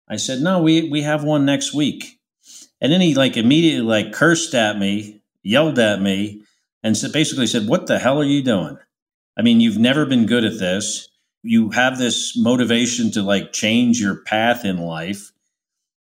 [0.08, 2.18] I, I said, no, we we have one next week.
[2.80, 6.42] And then he like immediately like cursed at me, yelled at me,
[6.82, 8.78] and so basically said, "What the hell are you doing?
[9.36, 11.08] I mean, you've never been good at this.
[11.42, 15.30] You have this motivation to like change your path in life."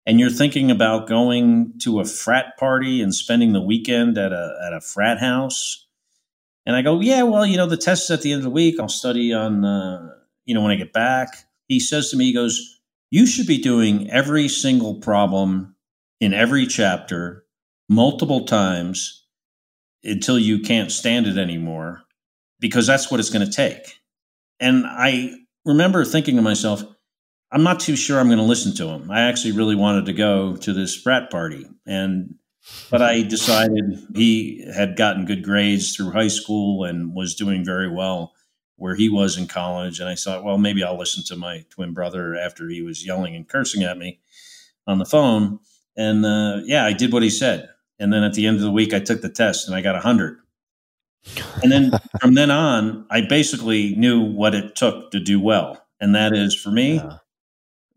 [0.09, 4.57] And you're thinking about going to a frat party and spending the weekend at a
[4.65, 5.86] at a frat house
[6.67, 8.51] and I go, yeah, well, you know, the test is at the end of the
[8.51, 8.81] week.
[8.81, 10.11] I'll study on, uh,
[10.45, 11.29] you know, when I get back.
[11.69, 15.77] He says to me, he goes, you should be doing every single problem
[16.21, 17.45] in every chapter
[17.89, 19.25] multiple times
[20.03, 22.03] until you can't stand it anymore
[22.59, 24.01] because that's what it's going to take.
[24.59, 26.83] And I remember thinking to myself,
[27.53, 29.11] I'm not too sure I'm going to listen to him.
[29.11, 31.67] I actually really wanted to go to this frat party.
[31.87, 32.35] And
[32.91, 37.89] but I decided he had gotten good grades through high school and was doing very
[37.89, 38.35] well
[38.77, 40.01] where he was in college.
[40.01, 43.35] And I thought, well, maybe I'll listen to my twin brother after he was yelling
[43.35, 44.21] and cursing at me
[44.87, 45.61] on the phone.
[45.97, 47.69] And uh, yeah, I did what he said.
[47.99, 49.95] And then at the end of the week, I took the test and I got
[49.95, 50.39] 100.
[51.63, 55.83] And then from then on, I basically knew what it took to do well.
[56.01, 57.19] And that is for me, yeah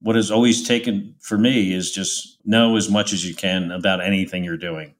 [0.02, 4.02] what has always taken for me is just know as much as you can about
[4.02, 4.96] anything you're doing.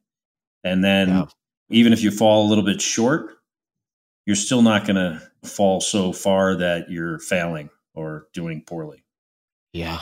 [0.64, 1.26] And then yeah.
[1.70, 3.38] even if you fall a little bit short,
[4.26, 9.04] you're still not going to fall so far that you're failing or doing poorly.
[9.74, 10.02] Yeah.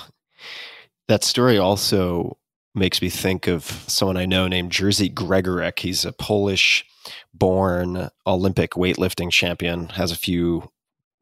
[1.08, 2.38] That story also
[2.74, 5.80] makes me think of someone I know named Jerzy Gregorek.
[5.80, 6.86] He's a Polish
[7.34, 10.72] born Olympic weightlifting champion, has a few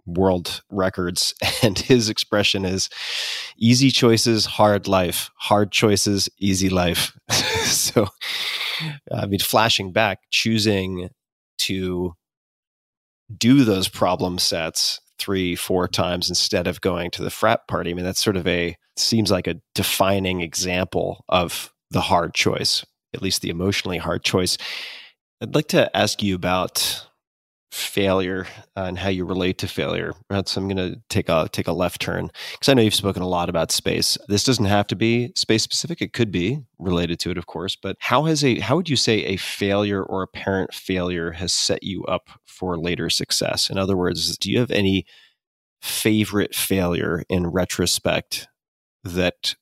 [0.05, 2.89] world records and his expression is
[3.57, 5.29] easy choices hard life.
[5.35, 7.17] Hard choices easy life.
[7.65, 8.07] So
[9.11, 11.09] i mean flashing back choosing
[11.57, 12.13] to
[13.35, 17.93] do those problem sets three four times instead of going to the frat party i
[17.93, 23.21] mean that's sort of a seems like a defining example of the hard choice at
[23.23, 24.57] least the emotionally hard choice.
[25.41, 27.07] I'd like to ask you about
[27.75, 30.13] failure uh, and how you relate to failure.
[30.29, 30.47] Right?
[30.47, 33.21] So I'm going to take a take a left turn because I know you've spoken
[33.21, 34.17] a lot about space.
[34.27, 36.01] This doesn't have to be space specific.
[36.01, 37.75] It could be related to it, of course.
[37.75, 41.83] But how has a how would you say a failure or apparent failure has set
[41.83, 43.69] you up for later success?
[43.69, 45.05] In other words, do you have any
[45.81, 48.47] favorite failure in retrospect
[49.03, 49.55] that,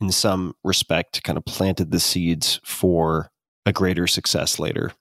[0.00, 3.30] in some respect, kind of planted the seeds for
[3.64, 4.92] a greater success later?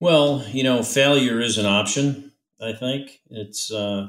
[0.00, 2.32] Well, you know, failure is an option.
[2.60, 4.08] I think it's uh,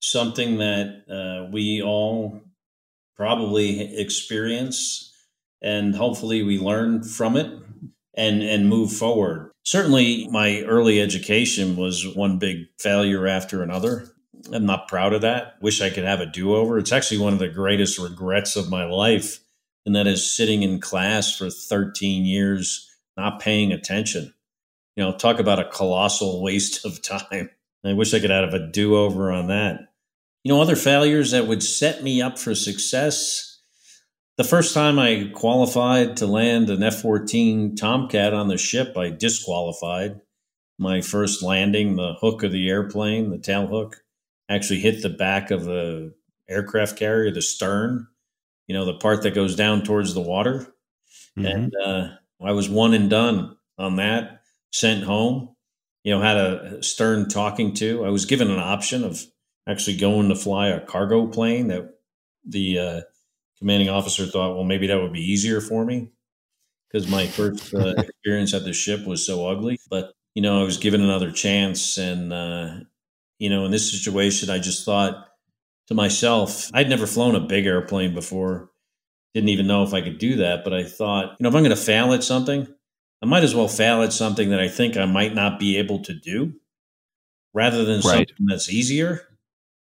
[0.00, 2.42] something that uh, we all
[3.16, 5.10] probably experience,
[5.62, 7.50] and hopefully we learn from it
[8.14, 9.52] and and move forward.
[9.62, 14.08] Certainly, my early education was one big failure after another.
[14.52, 15.54] I'm not proud of that.
[15.62, 16.78] Wish I could have a do over.
[16.78, 19.40] It's actually one of the greatest regrets of my life,
[19.86, 22.82] and that is sitting in class for 13 years
[23.16, 24.34] not paying attention
[24.96, 27.50] you know, talk about a colossal waste of time.
[27.84, 29.92] I wish I could have a do over on that.
[30.42, 33.60] You know, other failures that would set me up for success.
[34.38, 39.10] The first time I qualified to land an F 14 Tomcat on the ship, I
[39.10, 40.20] disqualified.
[40.78, 44.02] My first landing, the hook of the airplane, the tail hook,
[44.48, 46.14] actually hit the back of the
[46.48, 48.06] aircraft carrier, the stern,
[48.66, 50.66] you know, the part that goes down towards the water.
[51.38, 51.46] Mm-hmm.
[51.46, 52.08] And uh,
[52.44, 55.54] I was one and done on that sent home.
[56.04, 58.04] You know, had a stern talking to.
[58.04, 59.24] I was given an option of
[59.68, 61.90] actually going to fly a cargo plane that
[62.44, 63.00] the uh,
[63.58, 66.08] commanding officer thought, well, maybe that would be easier for me
[66.90, 69.78] because my first uh, experience at the ship was so ugly.
[69.90, 72.74] But you know, I was given another chance, and uh,
[73.38, 75.26] you know, in this situation, I just thought
[75.88, 78.70] to myself, I'd never flown a big airplane before.
[79.34, 81.62] Didn't even know if I could do that, but I thought, you know, if I'm
[81.62, 82.66] going to fail at something,
[83.22, 86.02] I might as well fail at something that I think I might not be able
[86.04, 86.54] to do
[87.54, 88.28] rather than right.
[88.28, 89.22] something that's easier.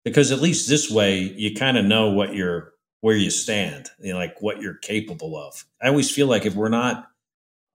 [0.04, 4.12] Because at least this way you kind of know what you're where you stand, you
[4.12, 5.66] know, like what you're capable of.
[5.82, 7.08] I always feel like if we're not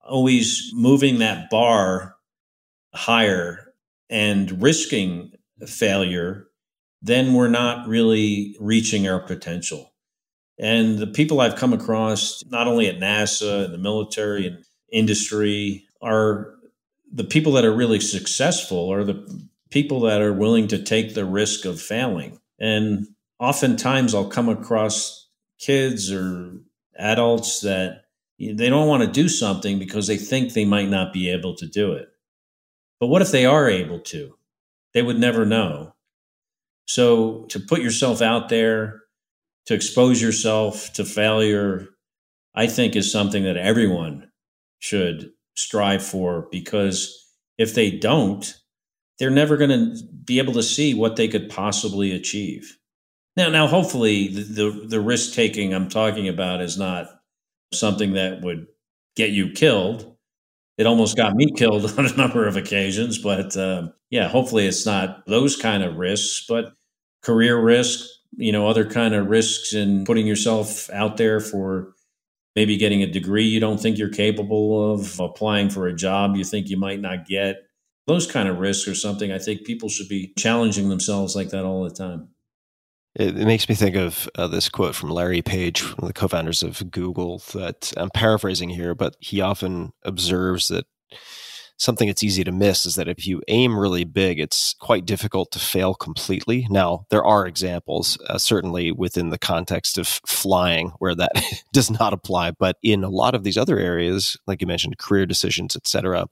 [0.07, 2.16] always moving that bar
[2.94, 3.72] higher
[4.11, 5.32] and risking
[5.66, 6.48] failure,
[7.00, 9.92] then we're not really reaching our potential.
[10.59, 14.64] And the people I've come across, not only at NASA and the military and
[14.95, 16.55] industry, are
[17.12, 21.24] the people that are really successful are the people that are willing to take the
[21.24, 22.38] risk of failing.
[22.61, 23.09] And
[23.40, 25.28] oftentimes I'll come across
[25.59, 26.61] kids or
[26.97, 28.05] adults that
[28.38, 31.66] they don't want to do something because they think they might not be able to
[31.66, 32.09] do it.
[33.01, 34.36] But what if they are able to?
[34.92, 35.95] They would never know.
[36.86, 39.03] So to put yourself out there,
[39.66, 41.88] to expose yourself to failure,
[42.55, 44.30] I think is something that everyone
[44.85, 47.26] should strive for because
[47.57, 48.55] if they don't,
[49.18, 52.76] they're never going to be able to see what they could possibly achieve.
[53.35, 57.07] Now, now, hopefully, the, the, the risk taking I'm talking about is not
[57.72, 58.66] something that would
[59.16, 60.14] get you killed.
[60.76, 64.85] It almost got me killed on a number of occasions, but uh, yeah, hopefully, it's
[64.85, 66.74] not those kind of risks, but
[67.22, 68.07] career risk,
[68.37, 71.95] you know, other kind of risks in putting yourself out there for
[72.55, 76.44] maybe getting a degree you don't think you're capable of, applying for a job you
[76.44, 77.57] think you might not get.
[78.07, 81.64] Those kind of risks are something I think people should be challenging themselves like that
[81.64, 82.28] all the time.
[83.14, 86.12] It, it makes me think of uh, this quote from Larry Page, one of the
[86.12, 90.86] co founders of Google, that I'm paraphrasing here, but he often observes that
[91.77, 95.51] something that's easy to miss is that if you aim really big, it's quite difficult
[95.53, 96.66] to fail completely.
[96.70, 101.33] Now, there are examples, uh, certainly within the context of flying, where that
[101.72, 102.53] does not apply.
[102.53, 106.27] But in a lot of these other areas, like you mentioned, career decisions, et cetera,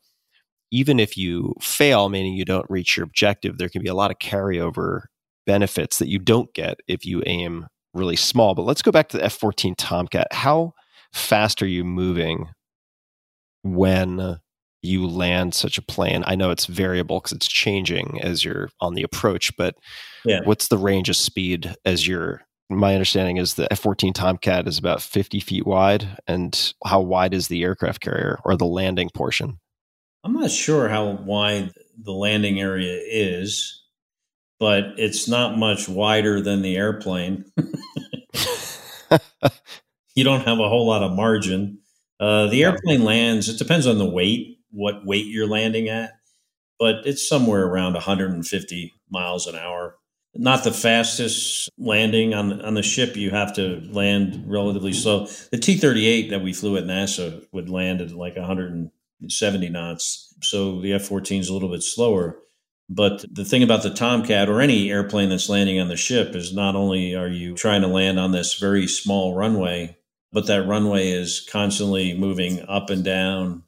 [0.70, 4.10] even if you fail, meaning you don't reach your objective, there can be a lot
[4.10, 5.02] of carryover
[5.44, 8.54] benefits that you don't get if you aim really small.
[8.54, 10.28] But let's go back to the F 14 Tomcat.
[10.32, 10.72] How
[11.12, 12.48] fast are you moving
[13.62, 14.38] when
[14.82, 16.24] you land such a plane?
[16.26, 19.76] I know it's variable because it's changing as you're on the approach, but
[20.24, 20.40] yeah.
[20.44, 22.42] what's the range of speed as you're?
[22.68, 26.16] My understanding is the F 14 Tomcat is about 50 feet wide.
[26.26, 29.58] And how wide is the aircraft carrier or the landing portion?
[30.24, 33.82] I'm not sure how wide the landing area is,
[34.58, 37.44] but it's not much wider than the airplane.
[40.14, 41.78] you don't have a whole lot of margin.
[42.20, 46.12] Uh, the airplane lands, it depends on the weight what weight you're landing at,
[46.78, 49.96] but it's somewhere around 150 miles an hour.
[50.34, 53.16] Not the fastest landing on on the ship.
[53.16, 55.26] You have to land relatively slow.
[55.50, 60.34] The T-38 that we flew at NASA would land at like 170 knots.
[60.40, 62.38] So the F-14 is a little bit slower.
[62.88, 66.54] But the thing about the Tomcat or any airplane that's landing on the ship is
[66.54, 69.96] not only are you trying to land on this very small runway,
[70.32, 73.64] but that runway is constantly moving up and down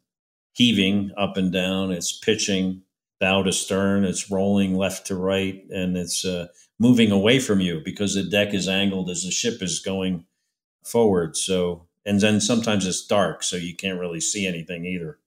[0.55, 1.93] heaving up and down.
[1.93, 2.83] It's pitching
[3.21, 4.05] bow to stern.
[4.05, 6.49] It's rolling left to right, and it's uh,
[6.79, 10.25] moving away from you because the deck is angled as the ship is going
[10.85, 11.37] forward.
[11.37, 15.19] So, and then sometimes it's dark, so you can't really see anything either.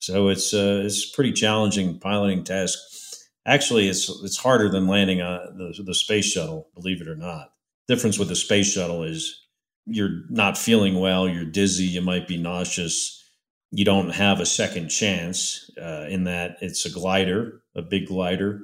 [0.00, 2.78] So it's uh, it's pretty challenging piloting task.
[3.46, 6.68] Actually, it's it's harder than landing on the, the space shuttle.
[6.74, 7.52] Believe it or not.
[7.88, 9.40] Difference with the space shuttle is
[9.86, 11.28] you're not feeling well.
[11.28, 11.84] You're dizzy.
[11.84, 13.25] You might be nauseous
[13.70, 18.62] you don't have a second chance uh, in that it's a glider, a big glider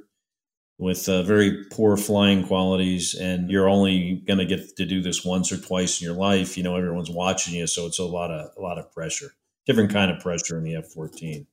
[0.79, 5.23] with uh, very poor flying qualities, and you're only going to get to do this
[5.23, 6.57] once or twice in your life.
[6.57, 9.33] You know, everyone's watching you, so it's a lot of a lot of pressure,
[9.65, 11.45] different kind of pressure in the F-14.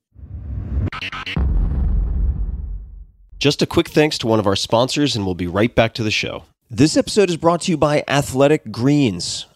[3.37, 6.03] Just a quick thanks to one of our sponsors, and we'll be right back to
[6.03, 6.43] the show.
[6.69, 9.45] This episode is brought to you by Athletic Greens.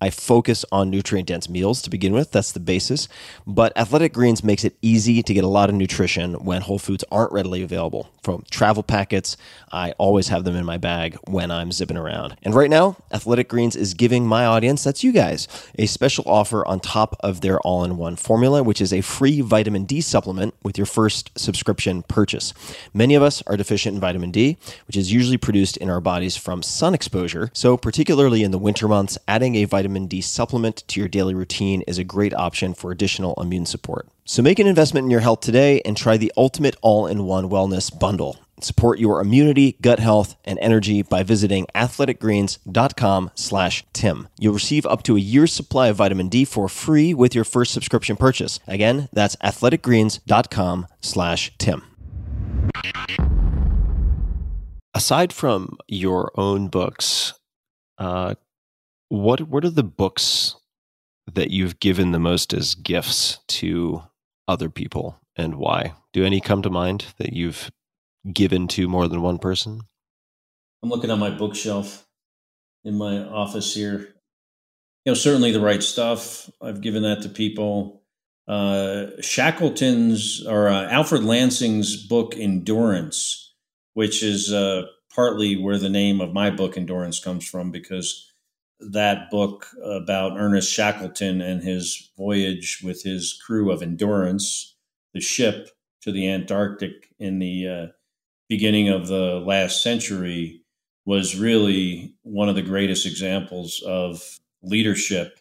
[0.00, 2.32] I focus on nutrient dense meals to begin with.
[2.32, 3.08] That's the basis.
[3.46, 7.04] But Athletic Greens makes it easy to get a lot of nutrition when whole foods
[7.10, 8.10] aren't readily available.
[8.22, 9.36] From travel packets,
[9.72, 12.36] I always have them in my bag when I'm zipping around.
[12.42, 15.48] And right now, Athletic Greens is giving my audience, that's you guys,
[15.78, 19.40] a special offer on top of their all in one formula, which is a free
[19.40, 22.54] vitamin D supplement with your first subscription purchase.
[22.94, 26.36] Many of us are deficient in vitamin D, which is usually produced in our bodies
[26.36, 27.50] from sun exposure.
[27.52, 31.82] So, particularly in the winter months, adding a vitamin D supplement to your daily routine
[31.82, 34.08] is a great option for additional immune support.
[34.24, 37.48] So, make an investment in your health today and try the ultimate all in one
[37.48, 38.38] wellness bundle.
[38.62, 44.28] Support your immunity, gut health, and energy by visiting athleticgreens.com slash Tim.
[44.38, 47.72] You'll receive up to a year's supply of vitamin D for free with your first
[47.72, 48.60] subscription purchase.
[48.66, 51.84] Again, that's athleticgreens.com slash Tim.
[54.92, 57.34] Aside from your own books,
[57.98, 58.34] uh,
[59.10, 60.56] what what are the books
[61.30, 64.02] that you've given the most as gifts to
[64.48, 65.94] other people and why?
[66.12, 67.70] Do any come to mind that you've
[68.32, 69.82] given to more than one person?
[70.82, 72.06] I'm looking on my bookshelf
[72.84, 74.14] in my office here.
[75.04, 76.48] You know, certainly the right stuff.
[76.62, 78.02] I've given that to people.
[78.46, 83.54] Uh, Shackleton's or uh, Alfred Lansing's book Endurance,
[83.94, 84.82] which is uh,
[85.14, 88.29] partly where the name of my book Endurance comes from, because
[88.80, 94.76] that book about Ernest Shackleton and his voyage with his crew of Endurance,
[95.12, 95.70] the ship
[96.02, 97.86] to the Antarctic in the uh,
[98.48, 100.62] beginning of the last century,
[101.04, 105.38] was really one of the greatest examples of leadership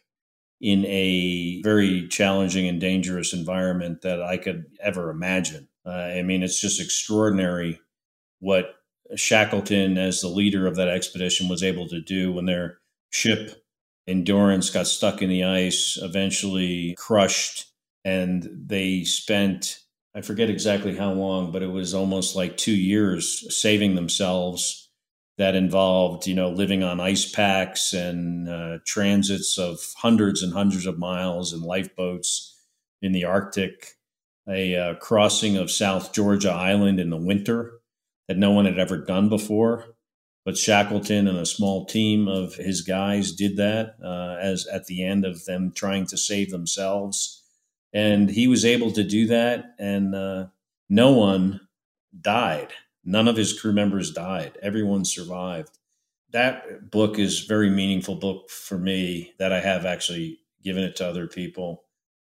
[0.62, 5.68] in a very challenging and dangerous environment that I could ever imagine.
[5.86, 7.80] Uh, I mean, it's just extraordinary
[8.40, 8.76] what
[9.16, 12.78] Shackleton, as the leader of that expedition, was able to do when they're
[13.10, 13.64] ship
[14.07, 17.72] endurance got stuck in the ice, eventually crushed,
[18.03, 19.80] and they spent
[20.16, 24.88] I forget exactly how long, but it was almost like two years saving themselves.
[25.38, 30.86] That involved, you know, living on ice packs and uh, transits of hundreds and hundreds
[30.86, 32.60] of miles in lifeboats
[33.01, 33.93] in the Arctic,
[34.49, 37.80] a uh, crossing of South Georgia Island in the winter
[38.28, 39.95] that no one had ever done before
[40.50, 45.06] but Shackleton and a small team of his guys did that uh, as at the
[45.06, 47.43] end of them trying to save themselves,
[47.93, 50.47] and he was able to do that, and uh,
[50.89, 51.62] no one
[52.20, 52.70] died.
[53.06, 54.58] None of his crew members died.
[54.60, 55.78] Everyone survived.
[56.32, 61.08] That book is very meaningful book for me that I have actually given it to
[61.08, 61.84] other people.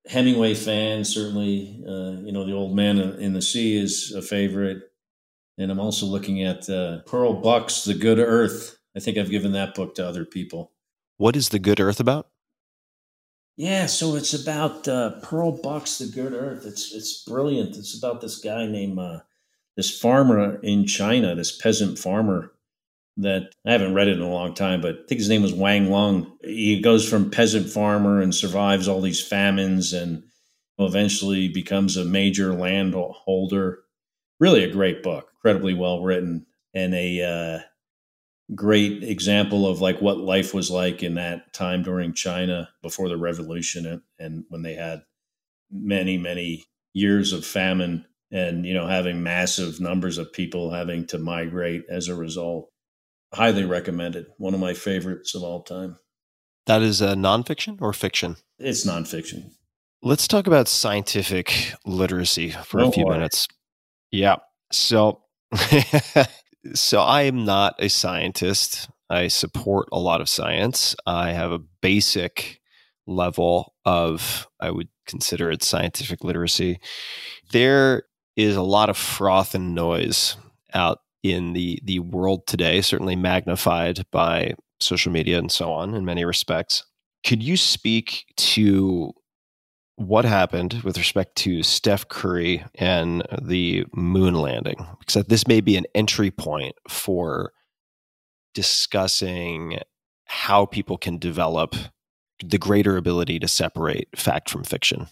[0.07, 4.85] Hemingway fans certainly, uh, you know, the old man in the sea is a favorite.
[5.57, 8.79] And I'm also looking at uh, Pearl Buck's The Good Earth.
[8.97, 10.73] I think I've given that book to other people.
[11.17, 12.29] What is The Good Earth about?
[13.57, 16.65] Yeah, so it's about uh, Pearl Buck's The Good Earth.
[16.67, 17.77] It's it's brilliant.
[17.77, 19.21] It's about this guy named uh,
[19.77, 22.53] this farmer in China, this peasant farmer
[23.17, 25.55] that I haven't read it in a long time, but I think his name was
[25.55, 26.37] Wang Lung.
[26.43, 30.25] He goes from peasant farmer and survives all these famines and
[30.79, 33.84] eventually becomes a major landholder
[34.41, 40.18] really a great book, incredibly well written, and a uh, great example of like what
[40.18, 44.74] life was like in that time during China before the revolution and, and when they
[44.74, 45.03] had
[45.70, 51.18] many many years of famine and you know having massive numbers of people having to
[51.18, 52.68] migrate as a result.
[53.32, 54.26] Highly recommended.
[54.39, 55.97] One of my favorites of all time.
[56.66, 58.37] That is a nonfiction or fiction?
[58.59, 59.51] It's nonfiction.
[60.03, 63.49] Let's talk about scientific literacy for oh, a few minutes.
[64.15, 64.37] Yeah.
[64.71, 65.23] So,
[66.75, 68.89] so I am not a scientist.
[69.11, 70.95] I support a lot of science.
[71.05, 72.61] I have a basic
[73.07, 76.79] level of, I would consider it scientific literacy.
[77.51, 78.05] There
[78.37, 80.37] is a lot of froth and noise
[80.73, 86.05] out in the the world today, certainly magnified by social media and so on in
[86.05, 86.85] many respects.
[87.25, 89.12] Could you speak to
[89.97, 95.76] what happened with respect to Steph Curry and the moon landing, because this may be
[95.76, 97.53] an entry point for
[98.55, 99.78] discussing
[100.26, 101.74] how people can develop
[102.45, 105.07] the greater ability to separate fact from fiction.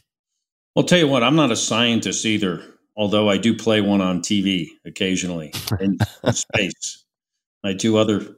[0.77, 2.63] I'll tell you what, I'm not a scientist either,
[2.97, 5.99] although I do play one on TV occasionally in
[6.33, 7.05] space.
[7.65, 8.37] I do other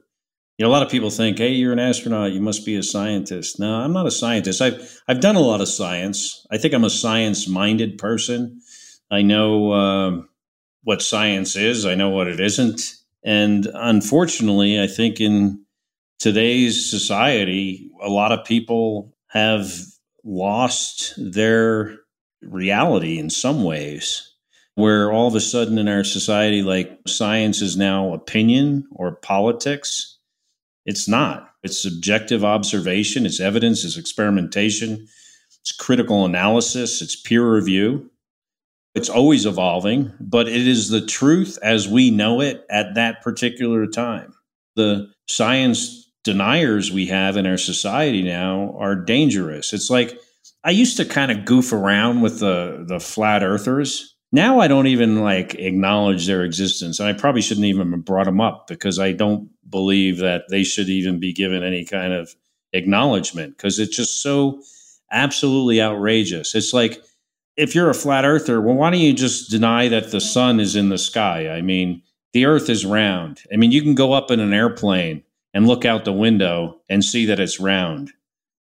[0.57, 2.31] you know, a lot of people think, "Hey, you're an astronaut.
[2.31, 4.61] You must be a scientist." No, I'm not a scientist.
[4.61, 6.45] I've I've done a lot of science.
[6.51, 8.61] I think I'm a science-minded person.
[9.11, 10.29] I know um,
[10.83, 11.85] what science is.
[11.85, 12.95] I know what it isn't.
[13.23, 15.65] And unfortunately, I think in
[16.19, 19.69] today's society, a lot of people have
[20.23, 21.97] lost their
[22.41, 24.31] reality in some ways,
[24.75, 30.14] where all of a sudden in our society, like science is now opinion or politics.
[30.85, 31.49] It's not.
[31.63, 35.07] It's subjective observation, it's evidence, it's experimentation,
[35.61, 38.11] it's critical analysis, it's peer review.
[38.93, 43.87] It's always evolving, but it is the truth as we know it at that particular
[43.87, 44.33] time.
[44.77, 49.73] The science deniers we have in our society now are dangerous.
[49.73, 50.17] It's like
[50.63, 54.14] I used to kind of goof around with the the flat earthers.
[54.35, 56.99] Now I don't even like acknowledge their existence.
[56.99, 60.65] And I probably shouldn't even have brought them up because I don't believe that they
[60.65, 62.35] should even be given any kind of
[62.73, 64.61] acknowledgement because it's just so
[65.09, 66.53] absolutely outrageous.
[66.53, 67.01] It's like
[67.55, 70.75] if you're a flat earther, well, why don't you just deny that the sun is
[70.75, 71.47] in the sky?
[71.47, 72.01] I mean,
[72.33, 73.41] the earth is round.
[73.53, 75.23] I mean, you can go up in an airplane
[75.53, 78.11] and look out the window and see that it's round.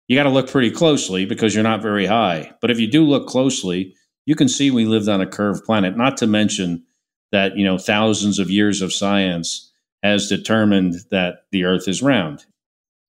[0.08, 2.52] You got to look pretty closely because you're not very high.
[2.60, 3.94] But if you do look closely,
[4.26, 6.84] you can see we lived on a curved planet, not to mention
[7.32, 9.72] that, you know, thousands of years of science
[10.02, 12.44] has determined that the earth is round.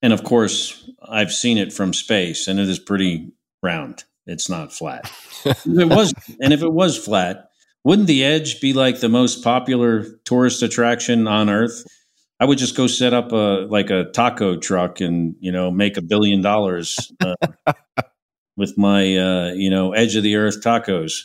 [0.02, 4.04] And of course, I've seen it from space and it is pretty round.
[4.26, 5.12] It's not flat.
[5.46, 7.50] if it was and if it was flat,
[7.84, 11.86] wouldn't the edge be like the most popular tourist attraction on earth?
[12.40, 15.98] I would just go set up a like a taco truck and you know make
[15.98, 17.36] a billion dollars uh,
[18.56, 21.24] with my uh, you know edge of the earth tacos.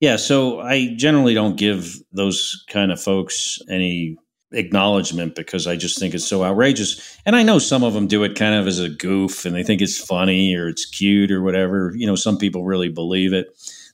[0.00, 4.16] Yeah, so I generally don't give those kind of folks any
[4.50, 7.18] acknowledgement because I just think it's so outrageous.
[7.24, 9.62] And I know some of them do it kind of as a goof and they
[9.62, 11.92] think it's funny or it's cute or whatever.
[11.96, 13.46] You know, some people really believe it.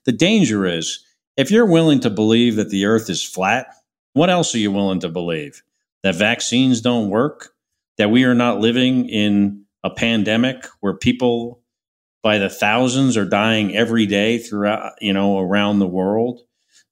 [0.05, 1.05] The danger is
[1.37, 3.67] if you're willing to believe that the earth is flat,
[4.15, 5.63] what else are you willing to believe?
[6.03, 7.55] that vaccines don't work,
[7.97, 11.58] that we are not living in a pandemic where people
[12.23, 16.41] by the thousands are dying every day throughout, you know, around the world,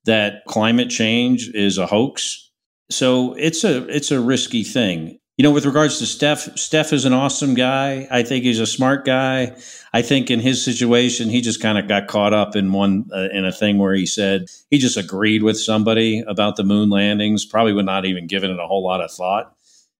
[0.05, 2.51] that climate change is a hoax.
[2.91, 5.19] So it's a it's a risky thing.
[5.37, 8.09] You know, with regards to Steph, Steph is an awesome guy.
[8.11, 9.55] I think he's a smart guy.
[9.93, 13.29] I think in his situation, he just kind of got caught up in one uh,
[13.33, 17.45] in a thing where he said he just agreed with somebody about the moon landings,
[17.45, 19.55] probably would not even given it a whole lot of thought,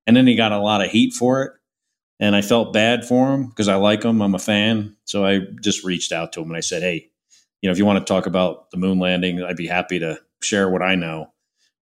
[0.07, 1.53] and then he got a lot of heat for it.
[2.19, 4.23] And I felt bad for him because I like him.
[4.23, 7.11] I'm a fan, so I just reached out to him and I said, "Hey,
[7.61, 10.19] you know, if you want to talk about the moon landing, I'd be happy to
[10.41, 11.33] share what I know."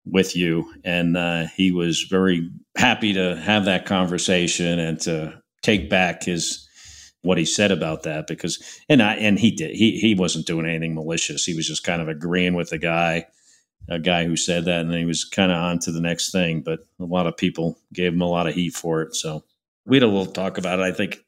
[0.06, 0.72] with you.
[0.84, 6.68] And uh, he was very happy to have that conversation and to take back his
[7.22, 10.66] what he said about that because and I and he did he he wasn't doing
[10.66, 11.46] anything malicious.
[11.46, 13.28] He was just kind of agreeing with the guy,
[13.90, 16.62] a guy who said that, and he was kind of on to the next thing.
[16.62, 19.16] But a lot of people gave him a lot of heat for it.
[19.16, 19.46] So
[19.86, 20.84] we had a little talk about it.
[20.84, 21.20] I think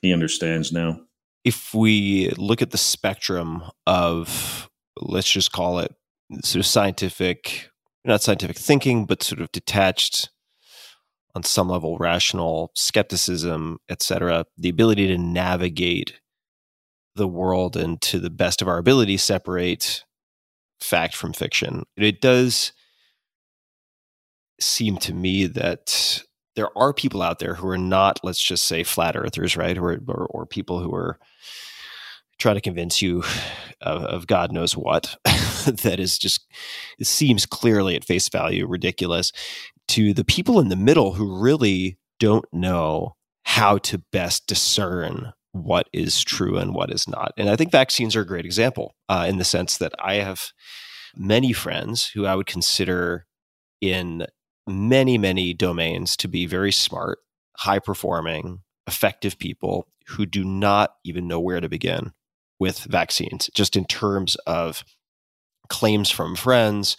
[0.00, 1.00] he understands now.
[1.44, 5.94] If we look at the spectrum of let's just call it
[6.44, 7.70] sort of scientific
[8.04, 10.30] not scientific thinking, but sort of detached
[11.34, 14.44] on some level rational skepticism, etc.
[14.58, 16.20] The ability to navigate
[17.14, 20.04] the world and to the best of our ability separate
[20.80, 21.84] fact from fiction.
[21.96, 22.72] It does
[24.60, 26.22] seem to me that
[26.56, 29.76] there are people out there who are not, let's just say, flat earthers, right?
[29.76, 31.18] Or, or, or people who are
[32.38, 33.22] trying to convince you
[33.80, 36.46] of, of God knows what that is just
[36.98, 39.30] it seems clearly at face value ridiculous
[39.88, 45.88] to the people in the middle who really don't know how to best discern what
[45.92, 47.32] is true and what is not.
[47.36, 50.52] And I think vaccines are a great example uh, in the sense that I have
[51.14, 53.26] many friends who I would consider
[53.80, 54.26] in
[54.66, 57.18] many, many domains to be very smart,
[57.58, 62.12] high performing, effective people who do not even know where to begin
[62.58, 64.84] with vaccines, just in terms of
[65.68, 66.96] claims from friends,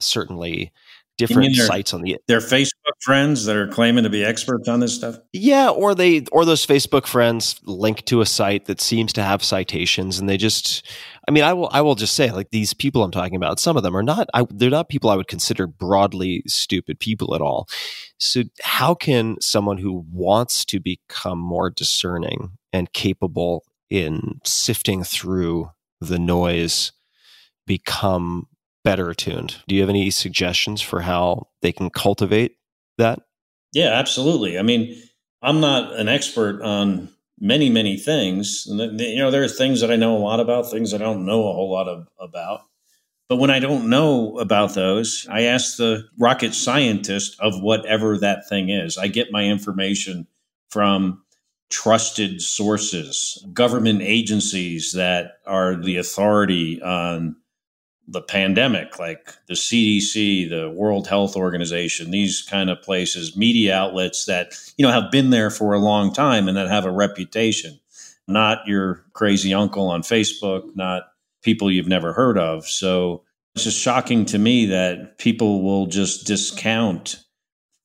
[0.00, 0.72] certainly
[1.18, 2.72] different their, sites on the their Facebook
[3.02, 5.18] friends that are claiming to be experts on this stuff.
[5.32, 9.42] Yeah, or they or those Facebook friends link to a site that seems to have
[9.44, 10.86] citations, and they just.
[11.28, 11.68] I mean, I will.
[11.72, 14.28] I will just say, like these people I'm talking about, some of them are not.
[14.34, 17.68] I, they're not people I would consider broadly stupid people at all.
[18.18, 25.70] So, how can someone who wants to become more discerning and capable in sifting through
[26.00, 26.92] the noise
[27.66, 28.48] become
[28.84, 29.56] better attuned.
[29.68, 32.56] Do you have any suggestions for how they can cultivate
[32.98, 33.20] that?
[33.72, 34.58] Yeah, absolutely.
[34.58, 35.00] I mean,
[35.40, 37.08] I'm not an expert on
[37.42, 38.66] many, many things.
[38.70, 41.26] and You know, there are things that I know a lot about, things I don't
[41.26, 42.62] know a whole lot of, about.
[43.28, 48.48] But when I don't know about those, I ask the rocket scientist of whatever that
[48.48, 48.96] thing is.
[48.96, 50.26] I get my information
[50.70, 51.22] from
[51.68, 57.36] trusted sources, government agencies that are the authority on
[58.08, 64.26] the pandemic, like the CDC, the World Health Organization, these kind of places, media outlets
[64.26, 67.78] that, you know, have been there for a long time and that have a reputation,
[68.26, 71.04] not your crazy uncle on Facebook, not
[71.42, 72.66] people you've never heard of.
[72.66, 73.22] So
[73.54, 77.22] it's just shocking to me that people will just discount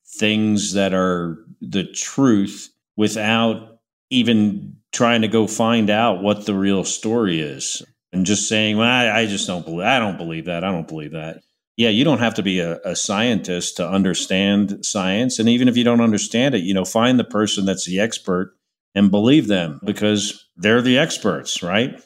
[0.06, 3.78] things that are the truth without
[4.10, 7.82] even trying to go find out what the real story is
[8.12, 10.64] and just saying, well, I, I, just don't believe, I don't believe that.
[10.64, 11.42] I don't believe that.
[11.76, 15.38] Yeah, you don't have to be a, a, scientist to understand science.
[15.38, 18.54] And even if you don't understand it, you know, find the person that's the expert
[18.94, 22.00] and believe them because they're the experts, right?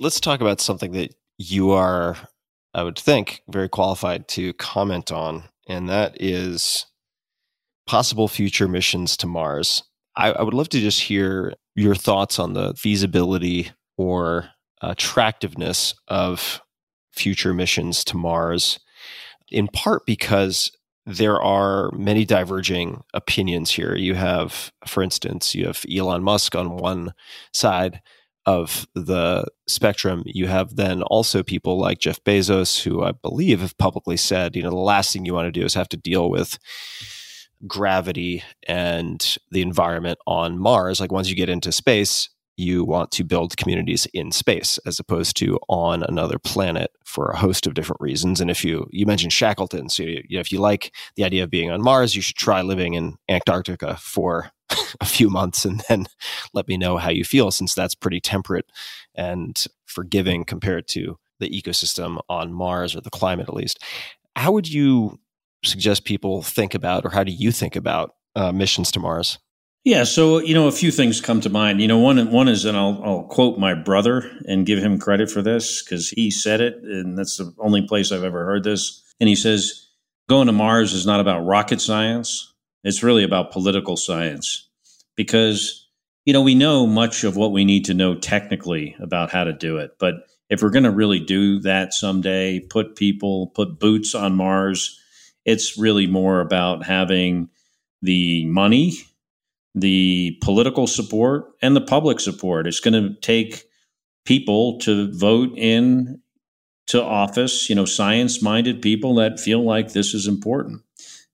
[0.00, 2.16] Let's talk about something that you are,
[2.74, 5.44] I would think, very qualified to comment on.
[5.68, 6.86] And that is
[7.86, 9.84] possible future missions to Mars.
[10.16, 14.48] I, I would love to just hear your thoughts on the feasibility or
[14.82, 16.60] attractiveness of
[17.12, 18.80] future missions to Mars,
[19.50, 20.70] in part because
[21.04, 23.96] there are many diverging opinions here.
[23.96, 27.12] You have, for instance, you have Elon Musk on one
[27.52, 28.00] side
[28.46, 30.22] of the spectrum.
[30.26, 34.62] You have then also people like Jeff Bezos, who I believe have publicly said, you
[34.62, 36.58] know, the last thing you want to do is have to deal with
[37.66, 41.00] gravity and the environment on Mars.
[41.00, 45.36] Like once you get into space, you want to build communities in space as opposed
[45.38, 48.40] to on another planet for a host of different reasons.
[48.40, 51.44] And if you you mentioned Shackleton, so you, you know, if you like the idea
[51.44, 54.50] of being on Mars, you should try living in Antarctica for
[55.00, 56.06] a few months and then
[56.52, 58.66] let me know how you feel, since that's pretty temperate
[59.14, 63.82] and forgiving compared to the ecosystem on Mars or the climate at least.
[64.36, 65.18] How would you
[65.64, 69.38] suggest people think about, or how do you think about uh, missions to Mars?
[69.84, 71.80] Yeah, so you know, a few things come to mind.
[71.80, 75.28] You know, one one is, and I'll I'll quote my brother and give him credit
[75.28, 79.02] for this because he said it, and that's the only place I've ever heard this.
[79.18, 79.88] And he says,
[80.28, 82.52] "Going to Mars is not about rocket science;
[82.84, 84.68] it's really about political science,
[85.16, 85.88] because
[86.26, 89.52] you know we know much of what we need to know technically about how to
[89.52, 90.14] do it, but
[90.48, 95.00] if we're going to really do that someday, put people, put boots on Mars,
[95.44, 97.48] it's really more about having
[98.00, 98.92] the money."
[99.74, 102.66] The political support and the public support.
[102.66, 103.64] It's going to take
[104.24, 106.20] people to vote in
[106.88, 110.82] to office, you know, science minded people that feel like this is important.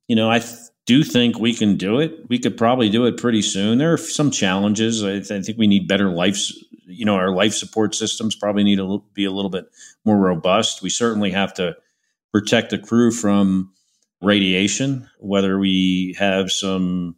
[0.07, 0.55] You know, I th-
[0.87, 2.13] do think we can do it.
[2.29, 3.79] We could probably do it pretty soon.
[3.79, 5.03] There are some challenges.
[5.03, 6.39] I, th- I think we need better life,
[6.87, 9.67] you know, our life support systems probably need to l- be a little bit
[10.05, 10.83] more robust.
[10.83, 11.77] We certainly have to
[12.33, 13.73] protect the crew from
[14.23, 17.17] radiation, whether we have some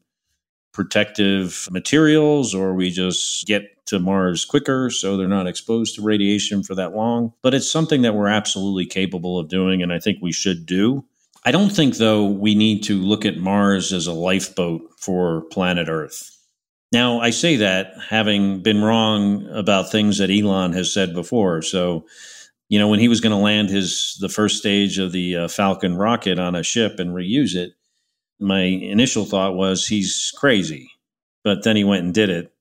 [0.72, 6.62] protective materials or we just get to Mars quicker so they're not exposed to radiation
[6.62, 7.32] for that long.
[7.42, 11.04] But it's something that we're absolutely capable of doing, and I think we should do.
[11.44, 15.88] I don't think, though, we need to look at Mars as a lifeboat for planet
[15.88, 16.36] Earth.
[16.92, 21.62] Now, I say that having been wrong about things that Elon has said before.
[21.62, 22.04] So,
[22.68, 25.48] you know, when he was going to land his the first stage of the uh,
[25.48, 27.72] Falcon rocket on a ship and reuse it,
[28.40, 30.90] my initial thought was he's crazy.
[31.44, 32.52] But then he went and did it.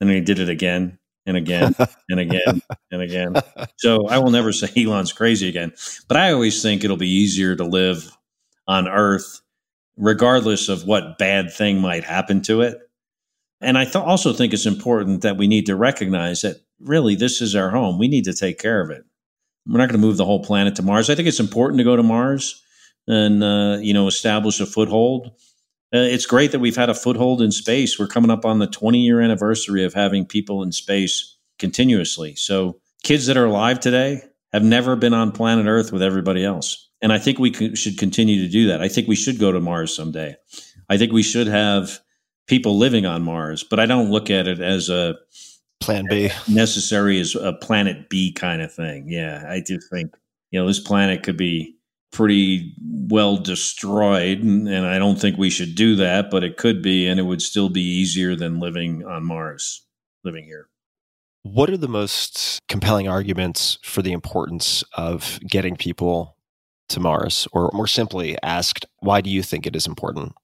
[0.00, 1.74] And then he did it again and again
[2.08, 3.34] and again and again.
[3.76, 5.72] So I will never say Elon's crazy again.
[6.08, 8.10] But I always think it'll be easier to live
[8.66, 9.40] on Earth,
[9.96, 12.78] regardless of what bad thing might happen to it.
[13.60, 17.42] And I th- also think it's important that we need to recognize that really this
[17.42, 17.98] is our home.
[17.98, 19.04] We need to take care of it.
[19.66, 21.10] We're not going to move the whole planet to Mars.
[21.10, 22.62] I think it's important to go to Mars
[23.06, 25.28] and uh, you know establish a foothold.
[25.92, 27.98] Uh, it's great that we've had a foothold in space.
[27.98, 32.36] We're coming up on the 20 year anniversary of having people in space continuously.
[32.36, 34.22] So kids that are alive today
[34.52, 36.88] have never been on planet Earth with everybody else.
[37.02, 38.82] And I think we should continue to do that.
[38.82, 40.36] I think we should go to Mars someday.
[40.88, 42.00] I think we should have
[42.46, 45.16] people living on Mars, but I don't look at it as a
[45.80, 49.08] plan B necessary as a planet B kind of thing.
[49.08, 50.14] Yeah, I do think,
[50.50, 51.76] you know, this planet could be
[52.12, 52.74] pretty
[53.08, 54.42] well destroyed.
[54.42, 57.24] And, and I don't think we should do that, but it could be, and it
[57.24, 59.86] would still be easier than living on Mars,
[60.24, 60.68] living here.
[61.42, 66.36] What are the most compelling arguments for the importance of getting people
[66.90, 67.48] to Mars?
[67.52, 70.34] Or more simply asked, why do you think it is important?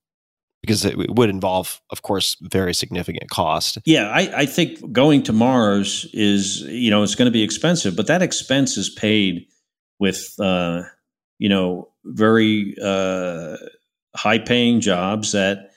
[0.63, 3.79] Because it would involve, of course, very significant cost.
[3.85, 7.95] Yeah, I, I think going to Mars is, you know, it's going to be expensive,
[7.95, 9.47] but that expense is paid
[9.99, 10.83] with uh,
[11.39, 13.57] you know, very uh,
[14.15, 15.71] high paying jobs that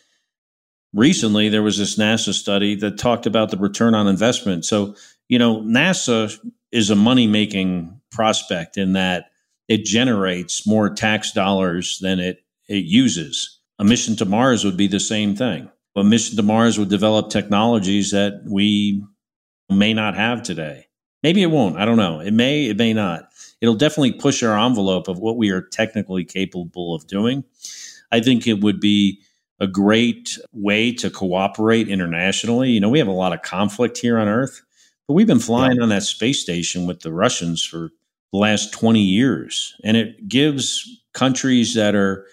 [0.93, 4.66] recently there was this NASA study that talked about the return on investment.
[4.66, 4.95] So,
[5.28, 6.36] you know, NASA
[6.72, 9.26] is a money making prospect in that
[9.68, 13.60] it generates more tax dollars than it, it uses.
[13.78, 15.70] A mission to Mars would be the same thing.
[15.95, 19.03] A mission to Mars would develop technologies that we
[19.70, 20.88] may not have today.
[21.22, 21.78] Maybe it won't.
[21.78, 22.20] I don't know.
[22.20, 23.30] It may, it may not.
[23.62, 27.43] It'll definitely push our envelope of what we are technically capable of doing.
[28.12, 29.22] I think it would be
[29.60, 32.72] a great way to cooperate internationally.
[32.72, 34.62] You know, we have a lot of conflict here on Earth,
[35.07, 35.84] but we've been flying yeah.
[35.84, 37.89] on that space station with the Russians for
[38.32, 39.76] the last 20 years.
[39.84, 42.26] And it gives countries that are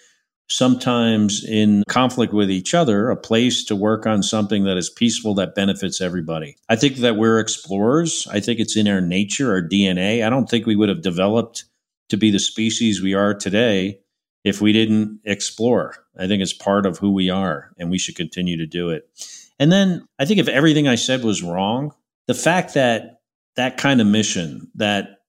[0.49, 5.34] sometimes in conflict with each other a place to work on something that is peaceful
[5.34, 6.57] that benefits everybody.
[6.68, 8.28] I think that we're explorers.
[8.30, 10.24] I think it's in our nature, our DNA.
[10.24, 11.64] I don't think we would have developed
[12.09, 14.01] to be the species we are today
[14.44, 15.94] if we didn't explore.
[16.16, 19.09] I think it's part of who we are, and we should continue to do it.
[19.59, 21.92] And then I think if everything I said was wrong,
[22.26, 23.20] the fact that
[23.57, 25.20] that kind of mission, that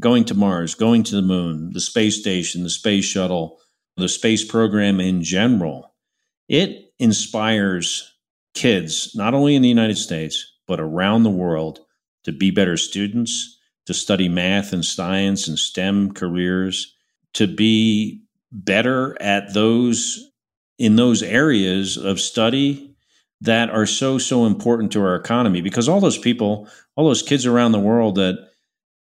[0.00, 3.58] going to Mars, going to the moon, the space station, the space shuttle,
[3.96, 5.94] the space program in general,
[6.48, 8.12] it inspires
[8.54, 11.80] kids, not only in the United States, but around the world
[12.24, 16.94] to be better students, to study math and science and STEM careers,
[17.34, 20.28] to be better at those
[20.78, 22.94] in those areas of study
[23.40, 25.60] that are so so important to our economy.
[25.60, 28.36] Because all those people all those kids around the world that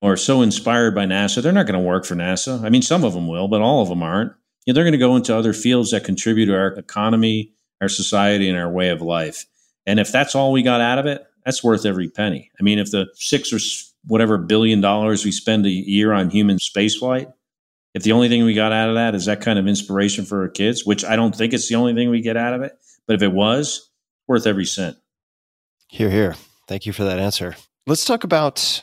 [0.02, 2.64] are so inspired by NASA they're not going to work for NASA.
[2.64, 4.34] I mean some of them will but all of them aren't
[4.66, 7.90] you know, they're going to go into other fields that contribute to our economy our
[7.90, 9.46] society and our way of life
[9.86, 12.80] and if that's all we got out of it that's worth every penny I mean
[12.80, 13.60] if the 6 or
[14.06, 17.32] whatever billion dollars we spend a year on human spaceflight
[17.94, 20.42] if the only thing we got out of that is that kind of inspiration for
[20.42, 22.74] our kids, which I don't think it's the only thing we get out of it,
[23.08, 23.90] but if it was,
[24.28, 24.98] worth every cent.
[25.90, 26.36] Here, here.
[26.68, 27.56] Thank you for that answer.
[27.86, 28.82] Let's talk about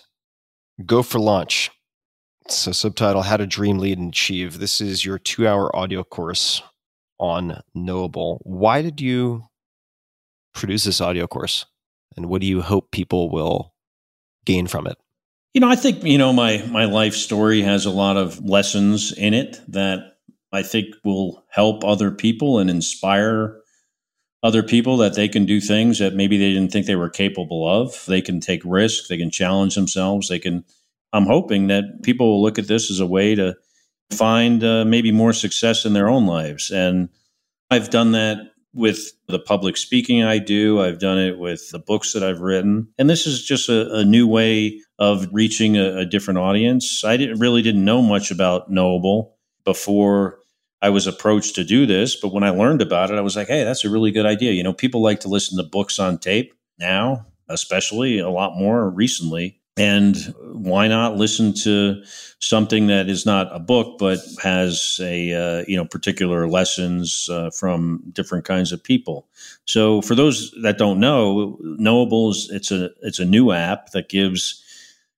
[0.85, 1.71] Go for Launch.
[2.53, 4.59] So, subtitle How to Dream, Lead, and Achieve.
[4.59, 6.61] This is your two hour audio course
[7.21, 8.41] on Knowable.
[8.43, 9.45] Why did you
[10.53, 11.67] produce this audio course?
[12.17, 13.73] And what do you hope people will
[14.45, 14.99] gain from it?
[15.55, 19.13] You know, I think, you know, my my life story has a lot of lessons
[19.13, 20.17] in it that
[20.53, 23.61] I think will help other people and inspire
[24.43, 27.65] other people that they can do things that maybe they didn't think they were capable
[27.69, 28.05] of.
[28.07, 30.65] They can take risks, they can challenge themselves, they can
[31.13, 33.57] I'm hoping that people will look at this as a way to
[34.11, 36.71] find uh, maybe more success in their own lives.
[36.71, 37.09] And
[37.71, 40.81] I've done that with the public speaking I do.
[40.81, 42.89] I've done it with the books that I've written.
[42.99, 47.05] And this is just a, a new way of reaching a, a, different audience.
[47.05, 50.39] I didn't really didn't know much about Knowable before
[50.83, 52.15] I was approached to do this.
[52.15, 54.53] But when I learned about it, I was like, hey, that's a really good idea.
[54.53, 58.89] You know, people like to listen to books on tape now, especially a lot more
[58.89, 59.60] recently.
[59.81, 62.03] And why not listen to
[62.39, 67.49] something that is not a book, but has a uh, you know particular lessons uh,
[67.49, 69.27] from different kinds of people?
[69.65, 74.63] So, for those that don't know, Knowables it's a it's a new app that gives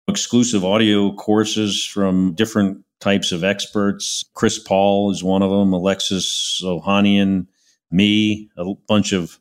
[0.07, 4.25] exclusive audio courses from different types of experts.
[4.35, 5.73] Chris Paul is one of them.
[5.73, 7.49] Alexis Ohanian,
[7.91, 9.41] me, a bunch of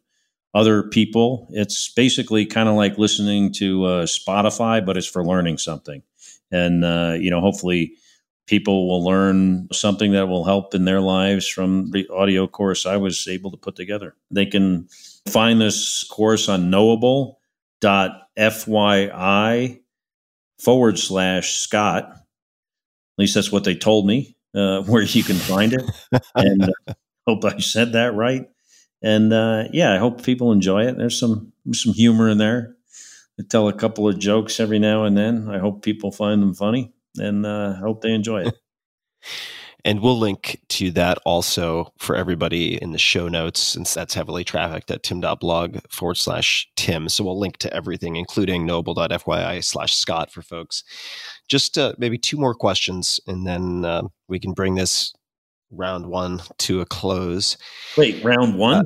[0.53, 1.47] other people.
[1.51, 6.03] It's basically kind of like listening to uh, Spotify, but it's for learning something.
[6.51, 7.93] And, uh, you know, hopefully
[8.47, 12.97] people will learn something that will help in their lives from the audio course I
[12.97, 14.15] was able to put together.
[14.29, 14.89] They can
[15.29, 17.37] find this course on knowable.fyi
[20.59, 22.03] forward slash Scott.
[22.11, 22.19] At
[23.17, 25.83] least that's what they told me, uh, where you can find it.
[26.35, 26.93] and uh,
[27.25, 28.49] hope I said that right.
[29.01, 30.97] And uh, yeah, I hope people enjoy it.
[30.97, 32.75] There's some some humor in there.
[33.39, 35.49] I tell a couple of jokes every now and then.
[35.49, 38.55] I hope people find them funny, and uh, hope they enjoy it.
[39.85, 44.43] and we'll link to that also for everybody in the show notes, since that's heavily
[44.43, 47.09] trafficked at tim.blog forward slash tim.
[47.09, 50.83] So we'll link to everything, including knowable.fyi slash Scott for folks.
[51.47, 55.13] Just uh, maybe two more questions, and then uh, we can bring this
[55.71, 57.57] round one to a close.
[57.97, 58.77] Wait, round one?
[58.77, 58.83] Uh,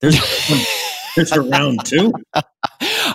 [0.00, 0.20] there's
[1.16, 2.12] there's a round two.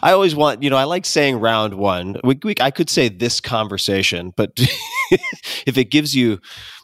[0.02, 2.18] I always want, you know, I like saying round one.
[2.24, 4.52] We, we, I could say this conversation, but
[5.66, 6.40] if it gives you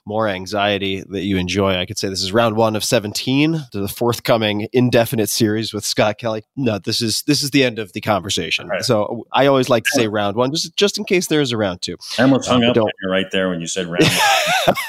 [0.05, 3.79] more anxiety that you enjoy, I could say this is round one of 17, to
[3.79, 6.43] the forthcoming indefinite series with Scott Kelly.
[6.55, 8.67] No, this is this is the end of the conversation.
[8.67, 8.83] Right.
[8.83, 11.57] So I always like to say round one, just just in case there is a
[11.57, 11.97] round two.
[12.17, 14.09] I almost hung um, up right there when you said round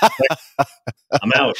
[0.00, 0.10] one.
[1.22, 1.56] I'm out.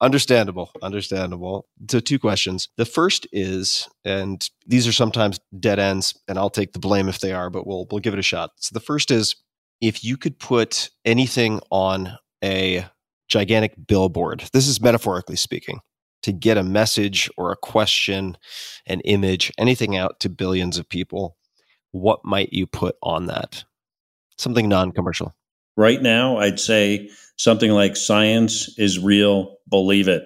[0.00, 0.70] Understandable.
[0.82, 1.66] Understandable.
[1.90, 2.68] So, two questions.
[2.76, 7.20] The first is, and these are sometimes dead ends, and I'll take the blame if
[7.20, 8.52] they are, but we'll we'll give it a shot.
[8.56, 9.36] So, the first is,
[9.80, 12.86] if you could put anything on a
[13.28, 15.80] gigantic billboard, this is metaphorically speaking,
[16.22, 18.36] to get a message or a question,
[18.86, 21.36] an image, anything out to billions of people,
[21.92, 23.64] what might you put on that?
[24.36, 25.34] Something non-commercial.
[25.76, 30.24] Right now, I'd say something like science is real, believe it.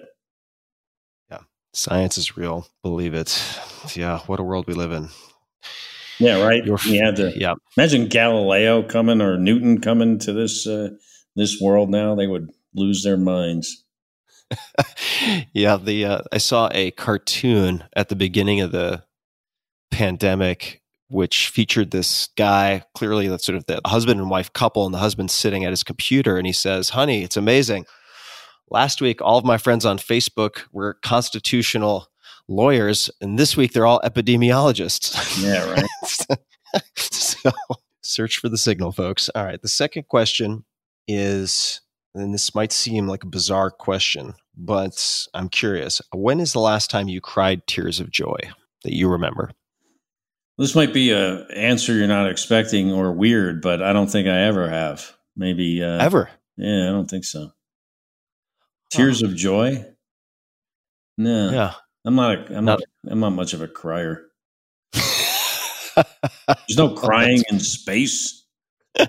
[1.29, 1.39] Yeah.
[1.73, 3.41] Science is real, believe it.
[3.95, 5.09] Yeah, what a world we live in.
[6.19, 6.63] Yeah, right.
[6.63, 7.55] You're, had to yeah.
[7.77, 10.89] imagine Galileo coming or Newton coming to this uh,
[11.35, 12.15] this world now.
[12.15, 13.83] They would lose their minds.
[15.53, 19.03] yeah, the uh, I saw a cartoon at the beginning of the
[19.91, 24.93] pandemic which featured this guy, clearly that's sort of the husband and wife couple, and
[24.93, 27.85] the husband's sitting at his computer and he says, Honey, it's amazing.
[28.69, 32.07] Last week, all of my friends on Facebook were constitutional
[32.47, 35.41] lawyers, and this week they're all epidemiologists.
[35.41, 36.39] Yeah, right.
[36.95, 37.51] so
[38.01, 39.29] search for the signal, folks.
[39.35, 39.61] All right.
[39.61, 40.65] The second question
[41.07, 41.81] is,
[42.13, 46.01] and this might seem like a bizarre question, but I'm curious.
[46.13, 48.37] When is the last time you cried tears of joy
[48.83, 49.51] that you remember?
[50.57, 54.43] This might be a answer you're not expecting or weird, but I don't think I
[54.43, 55.11] ever have.
[55.35, 56.29] Maybe uh, ever.
[56.57, 57.51] Yeah, I don't think so.
[58.89, 59.85] Tears of joy?
[61.17, 61.49] No.
[61.49, 61.73] Yeah.
[62.05, 62.37] I'm not.
[62.37, 62.79] A, I'm not.
[62.79, 64.25] not I'm not much of a crier.
[64.93, 68.45] There's no crying in space.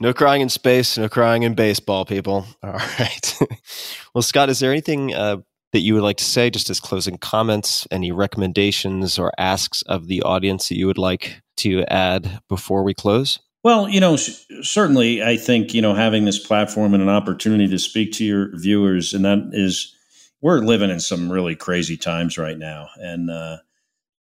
[0.00, 0.98] no crying in space.
[0.98, 2.46] No crying in baseball, people.
[2.62, 3.38] All right.
[4.14, 5.38] well, Scott, is there anything uh,
[5.76, 10.06] that you would like to say, just as closing comments, any recommendations or asks of
[10.06, 13.40] the audience that you would like to add before we close?
[13.62, 17.78] Well, you know, certainly, I think you know having this platform and an opportunity to
[17.78, 19.94] speak to your viewers, and that is,
[20.40, 23.58] we're living in some really crazy times right now, and uh,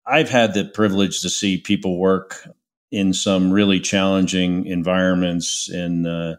[0.04, 2.48] I've had the privilege to see people work
[2.90, 6.36] in some really challenging environments and uh,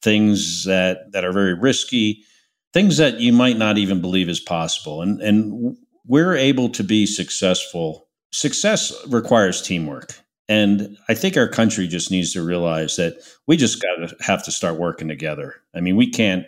[0.00, 2.22] things that that are very risky
[2.72, 5.02] things that you might not even believe is possible.
[5.02, 8.08] And, and we're able to be successful.
[8.32, 10.20] Success requires teamwork.
[10.48, 14.44] And I think our country just needs to realize that we just got to have
[14.44, 15.54] to start working together.
[15.74, 16.46] I mean, we can't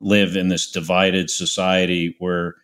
[0.00, 2.54] live in this divided society where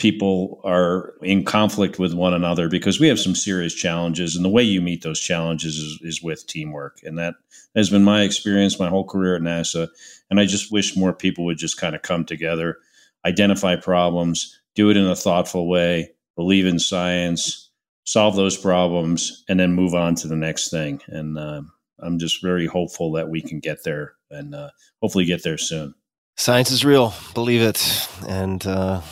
[0.00, 4.48] people are in conflict with one another because we have some serious challenges and the
[4.48, 6.98] way you meet those challenges is, is, with teamwork.
[7.04, 7.34] And that
[7.76, 9.88] has been my experience my whole career at nasa
[10.28, 12.78] and i just wish more people would just kind of come together
[13.24, 17.70] identify problems do it in a thoughtful way believe in science
[18.04, 21.00] solve those problems and then move on to the next thing.
[21.06, 21.62] And uh,
[22.00, 24.70] i'm just very hopeful that we can get there and uh,
[25.00, 25.94] hopefully get there soon.
[26.36, 27.14] Science is real.
[27.34, 28.08] Believe it.
[28.26, 29.02] And uh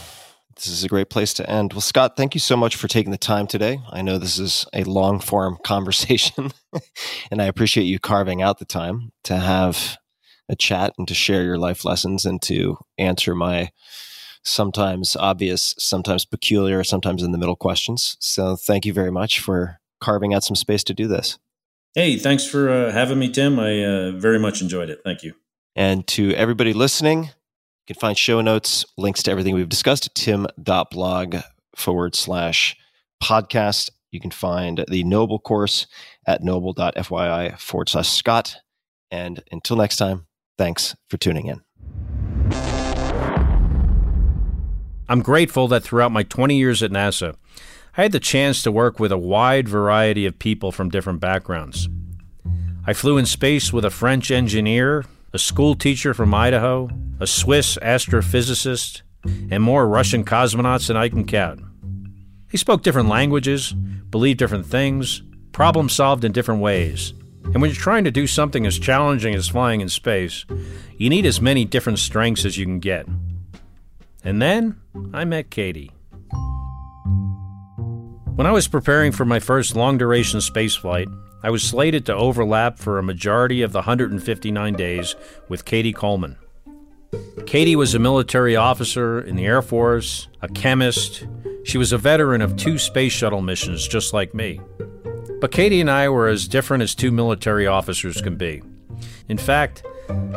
[0.58, 1.72] this is a great place to end.
[1.72, 3.80] Well, Scott, thank you so much for taking the time today.
[3.90, 6.50] I know this is a long form conversation,
[7.30, 9.96] and I appreciate you carving out the time to have
[10.48, 13.70] a chat and to share your life lessons and to answer my
[14.42, 18.16] sometimes obvious, sometimes peculiar, sometimes in the middle questions.
[18.18, 21.38] So, thank you very much for carving out some space to do this.
[21.94, 23.58] Hey, thanks for uh, having me, Tim.
[23.58, 25.00] I uh, very much enjoyed it.
[25.04, 25.34] Thank you.
[25.76, 27.30] And to everybody listening,
[27.88, 31.36] you can find show notes, links to everything we've discussed at tim.blog
[31.74, 32.76] forward slash
[33.22, 33.88] podcast.
[34.10, 35.86] You can find the Knowable course
[36.26, 38.56] at knowable.fyi forward slash Scott.
[39.10, 40.26] And until next time,
[40.58, 41.62] thanks for tuning in.
[45.08, 47.36] I'm grateful that throughout my 20 years at NASA,
[47.96, 51.88] I had the chance to work with a wide variety of people from different backgrounds.
[52.86, 56.88] I flew in space with a French engineer a school teacher from Idaho,
[57.20, 59.02] a Swiss astrophysicist,
[59.50, 61.60] and more Russian cosmonauts than I can count.
[62.50, 65.22] He spoke different languages, believed different things,
[65.52, 67.12] problem solved in different ways.
[67.44, 70.44] And when you're trying to do something as challenging as flying in space,
[70.96, 73.06] you need as many different strengths as you can get.
[74.24, 74.80] And then
[75.12, 75.90] I met Cady.
[78.34, 81.06] When I was preparing for my first long duration spaceflight,
[81.42, 85.14] I was slated to overlap for a majority of the 159 days
[85.48, 86.36] with Cady Coleman.
[87.46, 91.26] Cady was a military officer in the Air Force, a chemist.
[91.64, 94.60] She was a veteran of two space shuttle missions, just like me.
[95.40, 98.62] But Cady and I were as different as two military officers can be.
[99.28, 99.84] In fact,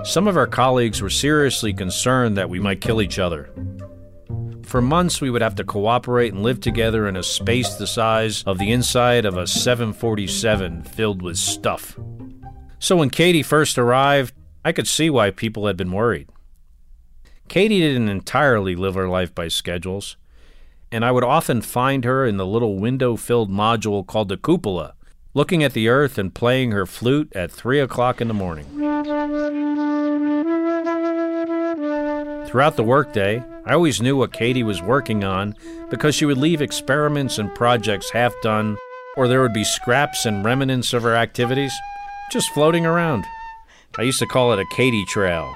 [0.04, 3.50] some of our colleagues were seriously concerned that we might kill each other.
[4.64, 8.44] For months, we would have to cooperate and live together in a space the size
[8.44, 12.00] of the inside of a 747 filled with stuff.
[12.80, 14.34] So when Cady first arrived,
[14.64, 16.30] I could see why people had been worried.
[17.48, 20.16] Cady didn't entirely live her life by schedules,
[20.92, 24.94] and I would often find her in the little window filled module called the cupola,
[25.34, 28.66] looking at the earth and playing her flute at 3 o'clock in the morning.
[32.48, 35.56] Throughout the workday, I always knew what Cady was working on
[35.90, 38.78] because she would leave experiments and projects half done,
[39.16, 41.74] or there would be scraps and remnants of her activities
[42.32, 43.26] just floating around.
[43.98, 45.54] I used to call it a Cady trail.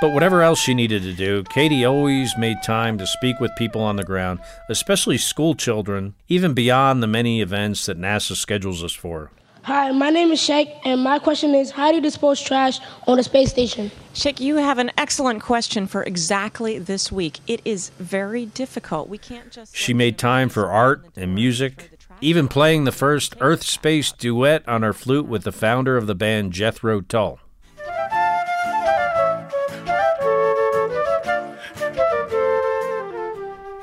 [0.00, 3.80] But whatever else she needed to do, Cady always made time to speak with people
[3.80, 8.92] on the ground, especially school children, even beyond the many events that NASA schedules us
[8.92, 9.30] for.
[9.62, 13.16] Hi, my name is Shek, and my question is how do you dispose trash on
[13.16, 13.90] the space station?
[14.12, 17.40] Shek, you have an excellent question for exactly this week.
[17.46, 19.08] It is very difficult.
[19.08, 19.74] We can't just.
[19.74, 24.82] She made time for art and music, even playing the first Earth Space duet on
[24.82, 27.38] her flute with the founder of the band Jethro Tull.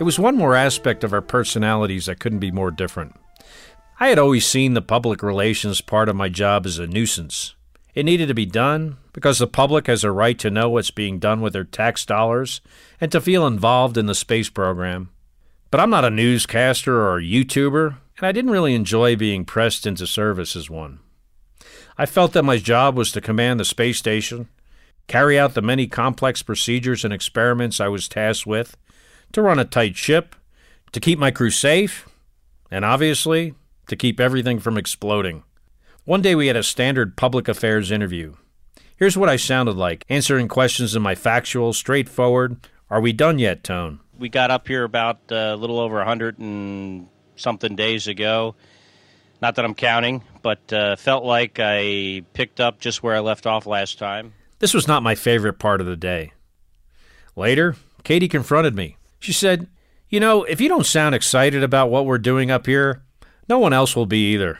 [0.01, 3.15] It was one more aspect of our personalities that couldn't be more different.
[3.99, 7.53] I had always seen the public relations part of my job as a nuisance.
[7.93, 11.19] It needed to be done because the public has a right to know what's being
[11.19, 12.61] done with their tax dollars
[12.99, 15.11] and to feel involved in the space program.
[15.69, 19.85] But I'm not a newscaster or a YouTuber, and I didn't really enjoy being pressed
[19.85, 20.97] into service as one.
[21.95, 24.49] I felt that my job was to command the space station,
[25.05, 28.75] carry out the many complex procedures and experiments I was tasked with,
[29.33, 30.35] to run a tight ship,
[30.91, 32.07] to keep my crew safe,
[32.69, 33.53] and obviously,
[33.87, 35.43] to keep everything from exploding.
[36.05, 38.35] One day we had a standard public affairs interview.
[38.95, 43.63] Here's what I sounded like, answering questions in my factual, straightforward, are we done yet
[43.63, 43.99] tone.
[44.17, 48.55] We got up here about uh, a little over 100 and something days ago.
[49.41, 53.47] Not that I'm counting, but uh, felt like I picked up just where I left
[53.47, 54.33] off last time.
[54.59, 56.33] This was not my favorite part of the day.
[57.35, 58.97] Later, Cady confronted me.
[59.21, 59.67] She said,
[60.09, 63.03] You know, if you don't sound excited about what we're doing up here,
[63.47, 64.59] no one else will be either.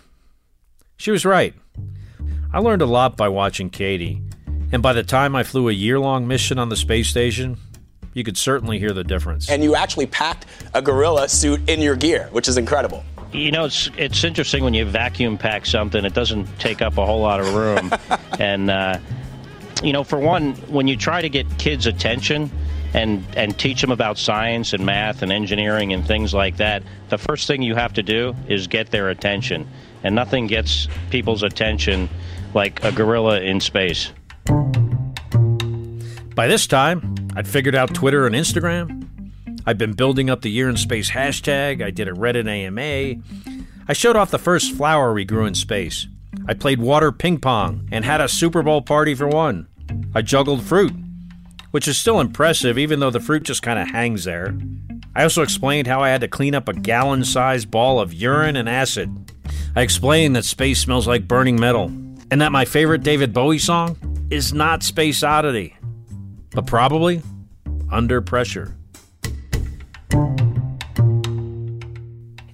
[0.97, 1.55] She was right.
[2.53, 4.21] I learned a lot by watching Cady,
[4.71, 7.57] and by the time I flew a year long mission on the space station,
[8.13, 9.49] you could certainly hear the difference.
[9.49, 10.45] And you actually packed
[10.75, 13.03] a gorilla suit in your gear, which is incredible.
[13.33, 17.05] You know, it's it's interesting when you vacuum pack something; it doesn't take up a
[17.05, 17.91] whole lot of room.
[18.39, 18.99] and uh,
[19.81, 22.51] you know, for one, when you try to get kids' attention,
[22.93, 27.17] and and teach them about science and math and engineering and things like that, the
[27.17, 29.67] first thing you have to do is get their attention.
[30.03, 32.09] And nothing gets people's attention
[32.53, 34.11] like a gorilla in space.
[36.35, 39.07] By this time, I'd figured out Twitter and Instagram.
[39.65, 41.83] I'd been building up the Year in Space hashtag.
[41.83, 43.21] I did a Reddit AMA.
[43.87, 46.07] I showed off the first flower we grew in space.
[46.47, 49.67] I played water ping pong and had a Super Bowl party for one.
[50.15, 50.93] I juggled fruit
[51.71, 54.55] which is still impressive even though the fruit just kind of hangs there.
[55.15, 58.55] I also explained how I had to clean up a gallon sized ball of urine
[58.55, 59.33] and acid.
[59.75, 61.85] I explained that space smells like burning metal,
[62.29, 63.97] and that my favorite David Bowie song
[64.29, 65.75] is not Space Oddity,
[66.51, 67.21] but probably
[67.91, 68.75] Under Pressure.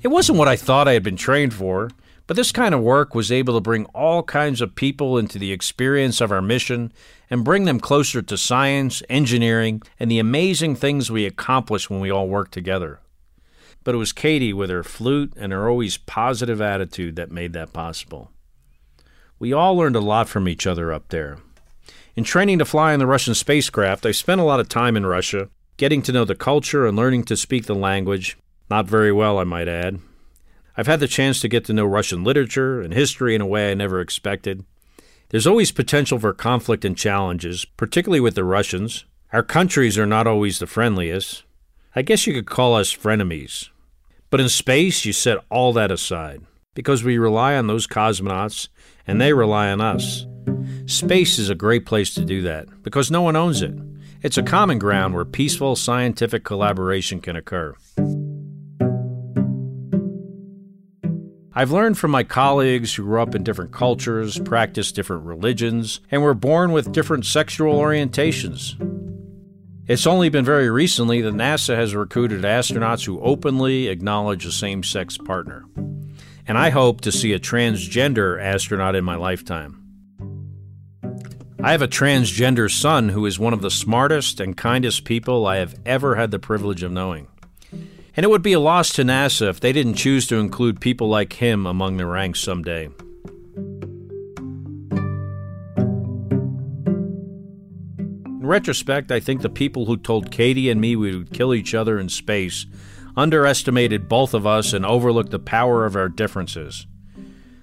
[0.02, 1.90] It wasn't what I thought I had been trained for,
[2.28, 5.52] but this kind of work was able to bring all kinds of people into the
[5.52, 6.92] experience of our mission
[7.30, 12.12] and bring them closer to science, engineering, and the amazing things we accomplish when we
[12.12, 13.00] all work together.
[13.84, 17.74] But it was Cady with her flute and her always positive attitude that made that
[17.74, 18.32] possible.
[19.40, 21.38] We all learned a lot from each other up there.
[22.16, 25.06] In training to fly in the Russian spacecraft, I spent a lot of time in
[25.06, 28.38] Russia, getting to know the culture and learning to speak the language.
[28.70, 30.00] Not very well, I might add.
[30.76, 33.72] I've had the chance to get to know Russian literature and history in a way
[33.72, 34.66] I never expected.
[35.30, 39.06] There's always potential for conflict and challenges, particularly with the Russians.
[39.34, 41.44] Our countries are not always the friendliest.
[41.96, 43.70] I guess you could call us frenemies.
[44.30, 46.44] But in space, you set all that aside
[46.76, 48.70] because we rely on those cosmonauts
[49.06, 50.26] and they rely on us.
[50.86, 53.74] Space is a great place to do that because no one owns it.
[54.22, 57.76] It's a common ground where peaceful scientific collaboration can occur.
[61.58, 66.22] I've learned from my colleagues who grew up in different cultures, practiced different religions, and
[66.22, 68.76] were born with different sexual orientations.
[69.88, 74.84] It's only been very recently that NASA has recruited astronauts who openly acknowledge a same
[74.84, 75.66] sex partner.
[76.48, 79.84] And I hope to see a transgender astronaut in my lifetime.
[81.64, 85.56] I have a transgender son who is one of the smartest and kindest people I
[85.56, 87.30] have ever had the privilege of knowing.
[88.18, 91.08] And it would be a loss to NASA if they didn't choose to include people
[91.08, 92.90] like him among their ranks someday.
[98.26, 101.76] In retrospect, I think the people who told Cady and me we would kill each
[101.76, 102.66] other in space
[103.16, 106.88] underestimated both of us and overlooked the power of our differences.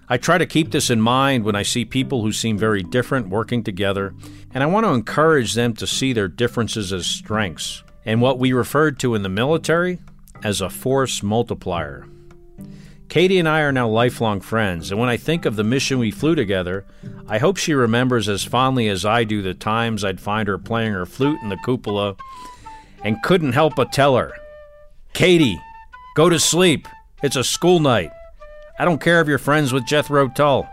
[0.09, 3.29] I try to keep this in mind when I see people who seem very different
[3.29, 4.15] working together,
[4.53, 8.53] and I want to encourage them to see their differences as strengths and what we
[8.53, 9.99] referred to in the military
[10.45, 12.07] as a force multiplier.
[13.09, 16.11] Cady and I are now lifelong friends, and when I think of the mission we
[16.11, 16.85] flew together,
[17.27, 20.93] I hope she remembers as fondly as I do the times I'd find her playing
[20.93, 22.17] her flute in the cupola
[23.03, 24.33] and couldn't help but tell her,
[25.13, 25.61] Cady,
[26.17, 26.89] go to sleep.
[27.23, 28.11] It's a school night.
[28.79, 30.69] I don't care if you're friends with Jethro Tull.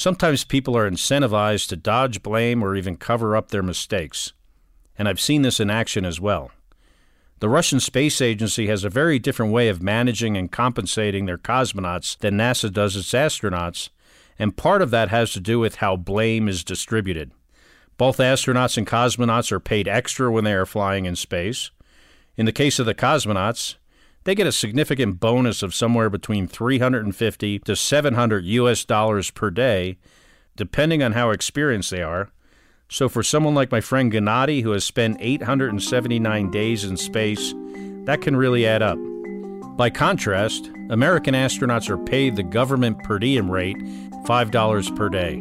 [0.00, 4.32] Sometimes people are incentivized to dodge blame or even cover up their mistakes.
[4.96, 6.52] And I've seen this in action as well.
[7.40, 12.16] The Russian Space Agency has a very different way of managing and compensating their cosmonauts
[12.16, 13.90] than NASA does its astronauts,
[14.38, 17.32] and part of that has to do with how blame is distributed.
[17.98, 21.72] Both astronauts and cosmonauts are paid extra when they are flying in space.
[22.38, 23.74] In the case of the cosmonauts,
[24.24, 29.96] they get a significant bonus of somewhere between 350 to 700 US dollars per day,
[30.56, 32.30] depending on how experienced they are.
[32.88, 37.54] So for someone like my friend Gennady who has spent 879 days in space,
[38.04, 38.98] that can really add up.
[39.76, 45.40] By contrast, American astronauts are paid the government per diem rate, $5 per day.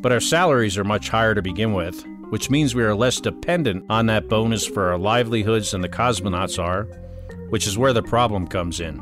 [0.00, 3.84] But our salaries are much higher to begin with, which means we are less dependent
[3.90, 6.86] on that bonus for our livelihoods than the cosmonauts are,
[7.50, 8.98] which is where the problem comes in.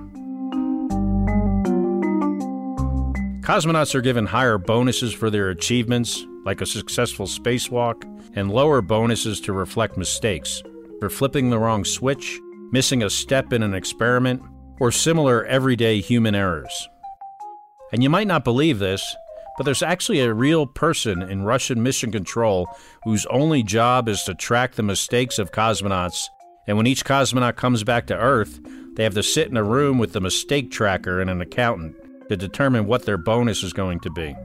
[3.49, 8.05] Cosmonauts are given higher bonuses for their achievements, like a successful spacewalk,
[8.37, 10.63] and lower bonuses to reflect mistakes,
[11.01, 12.39] for flipping the wrong switch,
[12.73, 14.43] missing a step in an experiment,
[14.81, 16.89] or similar everyday human errors.
[17.91, 19.17] And you might not believe this,
[19.57, 22.69] but there's actually a real person in Russian mission control
[23.05, 26.29] whose only job is to track the mistakes of cosmonauts.
[26.69, 28.61] And when each cosmonaut comes back to Earth,
[28.93, 31.97] they have to sit in a room with the mistake tracker and an accountant
[32.29, 34.37] to determine what their bonus is going to be.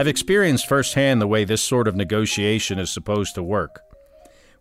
[0.00, 3.82] I've experienced firsthand the way this sort of negotiation is supposed to work.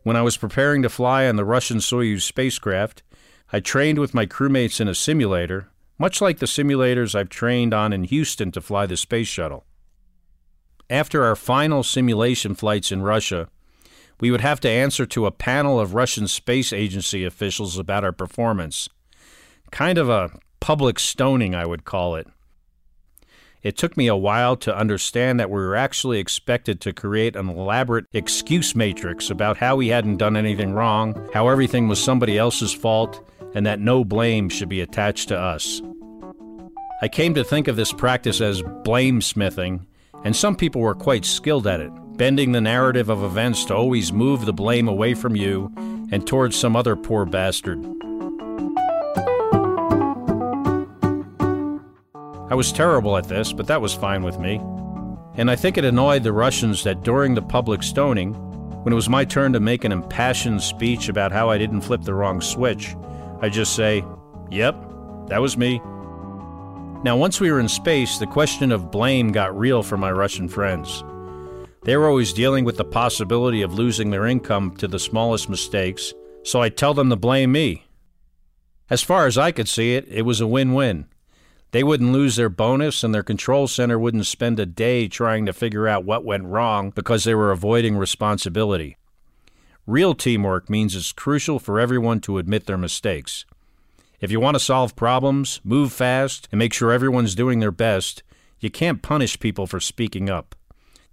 [0.03, 3.01] When I was preparing to fly on the Russian Soyuz spacecraft,
[3.51, 7.91] I trained with my crewmates in a simulator, much like the simulators I've trained on
[7.91, 9.65] in Houston to fly the space shuttle.
[10.91, 13.47] After our final simulation flights in Russia,
[14.19, 18.11] we would have to answer to a panel of Russian Space Agency officials about our
[18.11, 18.89] performance.
[19.72, 22.27] Kind of a public stoning, I would call it.
[23.63, 27.47] It took me a while to understand that we were actually expected to create an
[27.47, 32.73] elaborate excuse matrix about how we hadn't done anything wrong, how everything was somebody else's
[32.73, 35.81] fault, and that no blame should be attached to us.
[37.01, 39.88] I came to think of this practice as blame smithing,
[40.23, 44.14] and some people were quite skilled at it, bending the narrative of events to always
[44.14, 45.72] move the blame away from you
[46.11, 47.84] and towards some other poor bastard.
[52.49, 54.61] I was terrible at this, but that was fine with me.
[55.35, 58.34] And I think it annoyed the Russians that during the public stoning,
[58.84, 62.02] when it was my turn to make an impassioned speech about how I didn't flip
[62.02, 62.95] the wrong switch,
[63.39, 64.03] I just say,
[64.49, 64.76] Yep,
[65.27, 65.81] that was me.
[67.03, 70.48] Now, once we were in space, the question of blame got real for my Russian
[70.48, 71.03] friends.
[71.84, 76.14] They were always dealing with the possibility of losing their income to the smallest mistakes,
[76.44, 77.88] so I tell them to blame me.
[78.88, 81.07] As far as I could see it, it was a win win.
[81.72, 85.53] They wouldn't lose their bonus, and their control center wouldn't spend a day trying to
[85.53, 88.98] figure out what went wrong because they were avoiding responsibility.
[89.88, 93.45] Real teamwork means it's crucial for everyone to admit their mistakes.
[94.22, 98.22] If you want to solve problems, move fast, and make sure everyone's doing their best,
[98.60, 100.53] you can't punish people for speaking up.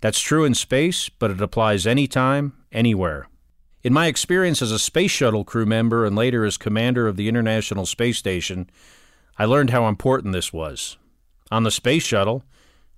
[0.03, 3.29] That's true in space, but it applies anytime, anywhere.
[3.83, 7.29] In my experience as a space shuttle crew member and later as commander of the
[7.29, 8.69] International Space Station,
[9.39, 10.99] I learned how important this was.
[11.51, 12.45] On the space shuttle,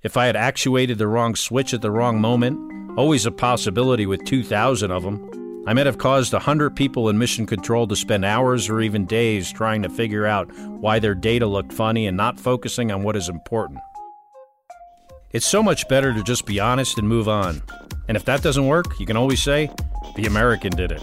[0.03, 4.25] if I had actuated the wrong switch at the wrong moment, always a possibility with
[4.25, 8.71] 2,000 of them, I might have caused 100 people in mission control to spend hours
[8.71, 12.91] or even days trying to figure out why their data looked funny and not focusing
[12.91, 13.79] on what is important.
[15.33, 17.63] It's so much better to just be honest and move on.
[18.09, 19.71] And if that doesn't work, you can always say,
[20.17, 21.03] the American did it.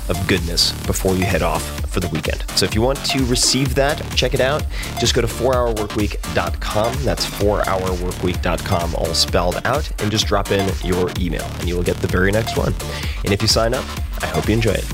[0.11, 2.43] of goodness before you head off for the weekend.
[2.55, 4.63] So if you want to receive that, check it out.
[4.99, 7.03] Just go to 4hourworkweek.com.
[7.03, 11.97] That's 4hourworkweek.com, all spelled out, and just drop in your email, and you will get
[11.97, 12.75] the very next one.
[13.23, 13.85] And if you sign up,
[14.21, 14.85] I hope you enjoy it.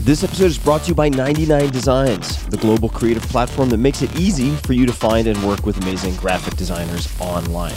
[0.00, 4.02] This episode is brought to you by 99 Designs, the global creative platform that makes
[4.02, 7.74] it easy for you to find and work with amazing graphic designers online.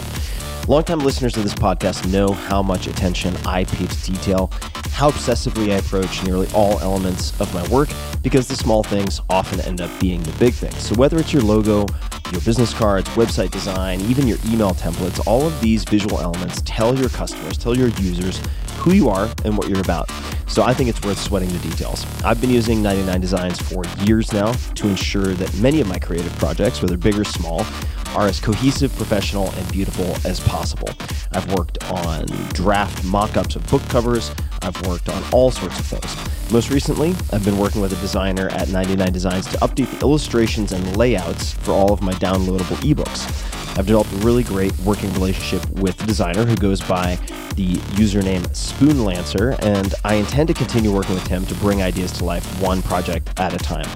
[0.68, 4.50] Longtime listeners of this podcast know how much attention I pay to detail,
[4.90, 7.88] how obsessively I approach nearly all elements of my work,
[8.20, 10.76] because the small things often end up being the big things.
[10.78, 11.86] So, whether it's your logo,
[12.32, 16.98] your business cards, website design, even your email templates, all of these visual elements tell
[16.98, 18.40] your customers, tell your users
[18.86, 20.08] who you are and what you're about.
[20.46, 22.06] So I think it's worth sweating the details.
[22.24, 26.32] I've been using 99 Designs for years now to ensure that many of my creative
[26.38, 27.66] projects, whether big or small,
[28.14, 30.88] are as cohesive, professional, and beautiful as possible.
[31.32, 34.30] I've worked on draft mock ups of book covers,
[34.62, 36.52] I've worked on all sorts of things.
[36.52, 40.70] Most recently, I've been working with a designer at 99 Designs to update the illustrations
[40.70, 43.65] and layouts for all of my downloadable ebooks.
[43.78, 47.16] I've developed a really great working relationship with the designer who goes by
[47.56, 52.24] the username Spoonlancer, and I intend to continue working with him to bring ideas to
[52.24, 53.86] life one project at a time.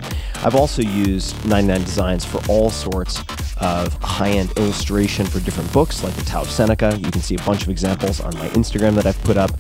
[0.45, 3.23] I've also used 99 Designs for all sorts
[3.57, 6.99] of high end illustration for different books, like the Tao of Seneca.
[6.99, 9.51] You can see a bunch of examples on my Instagram that I've put up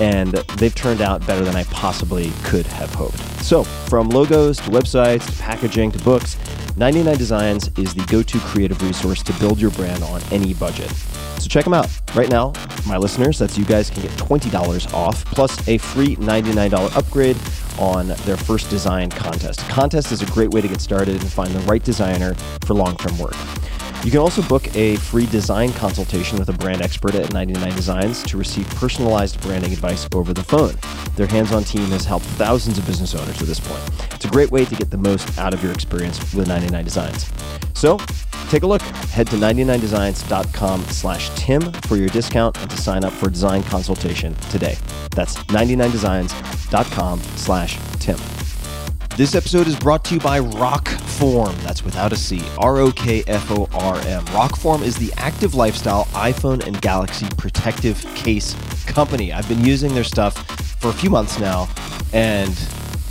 [0.00, 3.18] and they've turned out better than I possibly could have hoped.
[3.42, 6.36] So, from logos to websites to packaging to books,
[6.76, 10.90] 99 Designs is the go to creative resource to build your brand on any budget.
[11.38, 11.88] So, check them out.
[12.14, 12.52] Right now,
[12.86, 17.36] my listeners, that's you guys, can get $20 off plus a free $99 upgrade
[17.78, 19.60] on their first design contest.
[19.68, 22.96] Contest is a great way to get started and find the right designer for long
[22.96, 23.34] term work.
[24.02, 28.22] You can also book a free design consultation with a brand expert at 99 Designs
[28.22, 30.74] to receive personalized branding advice over the phone.
[31.16, 33.82] Their hands on team has helped thousands of business owners to this point.
[34.14, 37.30] It's a great way to get the most out of your experience with 99 Designs.
[37.74, 37.98] So,
[38.48, 38.80] take a look.
[38.80, 43.62] Head to 99designs.com slash Tim for your discount and to sign up for a design
[43.64, 44.78] consultation today.
[45.14, 48.18] That's 99designs.com slash Tim.
[49.16, 51.54] This episode is brought to you by Rokform.
[51.62, 52.42] That's without a C.
[52.56, 54.24] R O K F O R M.
[54.26, 58.54] Rokform is the active lifestyle iPhone and Galaxy protective case
[58.86, 59.32] company.
[59.32, 60.34] I've been using their stuff
[60.80, 61.68] for a few months now,
[62.14, 62.56] and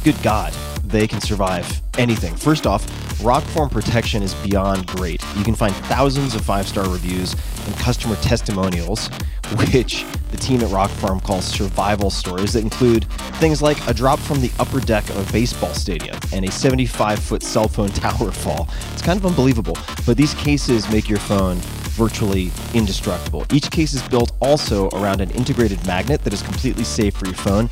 [0.04, 0.52] good God,
[0.84, 2.36] they can survive anything.
[2.36, 2.88] First off,
[3.20, 5.22] Rokform protection is beyond great.
[5.36, 7.36] You can find thousands of five star reviews
[7.66, 9.10] and customer testimonials,
[9.58, 13.04] which the team at Rokform calls survival stories that include
[13.42, 17.20] things like a drop from the upper deck of a baseball stadium and a 75
[17.20, 18.70] foot cell phone tower fall.
[18.94, 21.58] It's kind of unbelievable, but these cases make your phone
[22.00, 23.46] virtually indestructible.
[23.52, 27.36] Each case is built also around an integrated magnet that is completely safe for your
[27.36, 27.70] phone.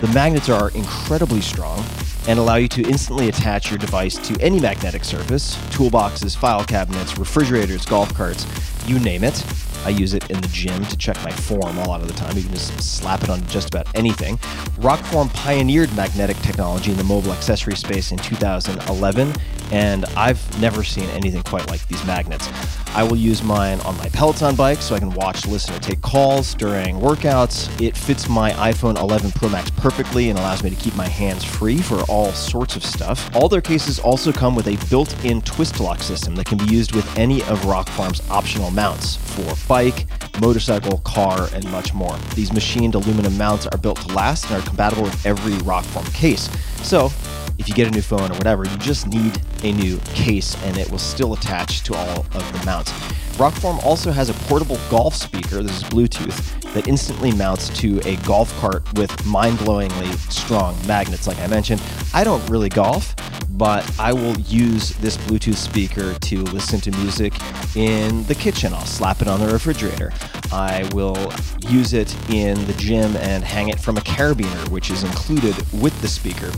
[0.00, 1.84] The magnets are incredibly strong
[2.28, 7.18] and allow you to instantly attach your device to any magnetic surface toolboxes, file cabinets,
[7.18, 8.46] refrigerators, golf carts,
[8.86, 9.44] you name it.
[9.84, 12.36] I use it in the gym to check my form a lot of the time.
[12.36, 14.36] You can just slap it on just about anything.
[14.78, 19.32] Rokform pioneered magnetic technology in the mobile accessory space in 2011,
[19.72, 22.48] and I've never seen anything quite like these magnets.
[22.94, 26.00] I will use mine on my Peloton bike so I can watch, listen, or take
[26.02, 27.80] calls during workouts.
[27.80, 31.44] It fits my iPhone 11 Pro Max perfectly and allows me to keep my hands
[31.44, 33.30] free for all sorts of stuff.
[33.36, 36.64] All their cases also come with a built in twist lock system that can be
[36.64, 40.06] used with any of Rokform's optional mounts for bike,
[40.40, 42.16] motorcycle, car, and much more.
[42.34, 46.50] These machined aluminum mounts are built to last and are compatible with every Rokform case.
[46.84, 47.12] So,
[47.60, 50.78] if you get a new phone or whatever, you just need a new case and
[50.78, 52.90] it will still attach to all of the mounts.
[53.36, 58.16] Rokform also has a portable golf speaker, this is Bluetooth, that instantly mounts to a
[58.24, 61.82] golf cart with mind blowingly strong magnets, like I mentioned.
[62.14, 63.14] I don't really golf,
[63.50, 67.34] but I will use this Bluetooth speaker to listen to music
[67.76, 68.72] in the kitchen.
[68.72, 70.12] I'll slap it on the refrigerator.
[70.50, 71.30] I will
[71.68, 75.98] use it in the gym and hang it from a carabiner, which is included with
[76.00, 76.50] the speaker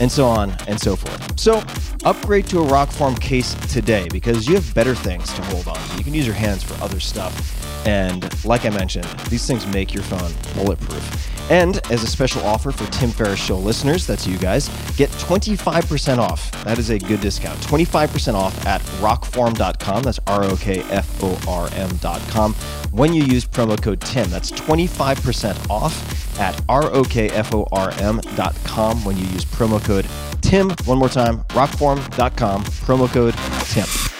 [0.00, 1.38] and so on and so forth.
[1.38, 1.62] So,
[2.04, 5.96] upgrade to a Rokform case today because you have better things to hold on to.
[5.96, 7.86] You can use your hands for other stuff.
[7.86, 11.37] And like I mentioned, these things make your phone bulletproof.
[11.50, 16.16] And as a special offer for Tim Ferriss Show listeners, that's you guys, get 25%
[16.18, 16.50] off.
[16.64, 17.60] That is a good discount.
[17.60, 20.02] 25% off at rokform.com.
[20.02, 22.54] That's R O K F O R M.com.
[22.92, 29.84] When you use promo code TIM, that's 25% off at rokform.com when you use promo
[29.84, 30.06] code
[30.40, 30.70] TIM.
[30.84, 33.34] One more time, rokform.com, promo code
[33.70, 34.17] TIM.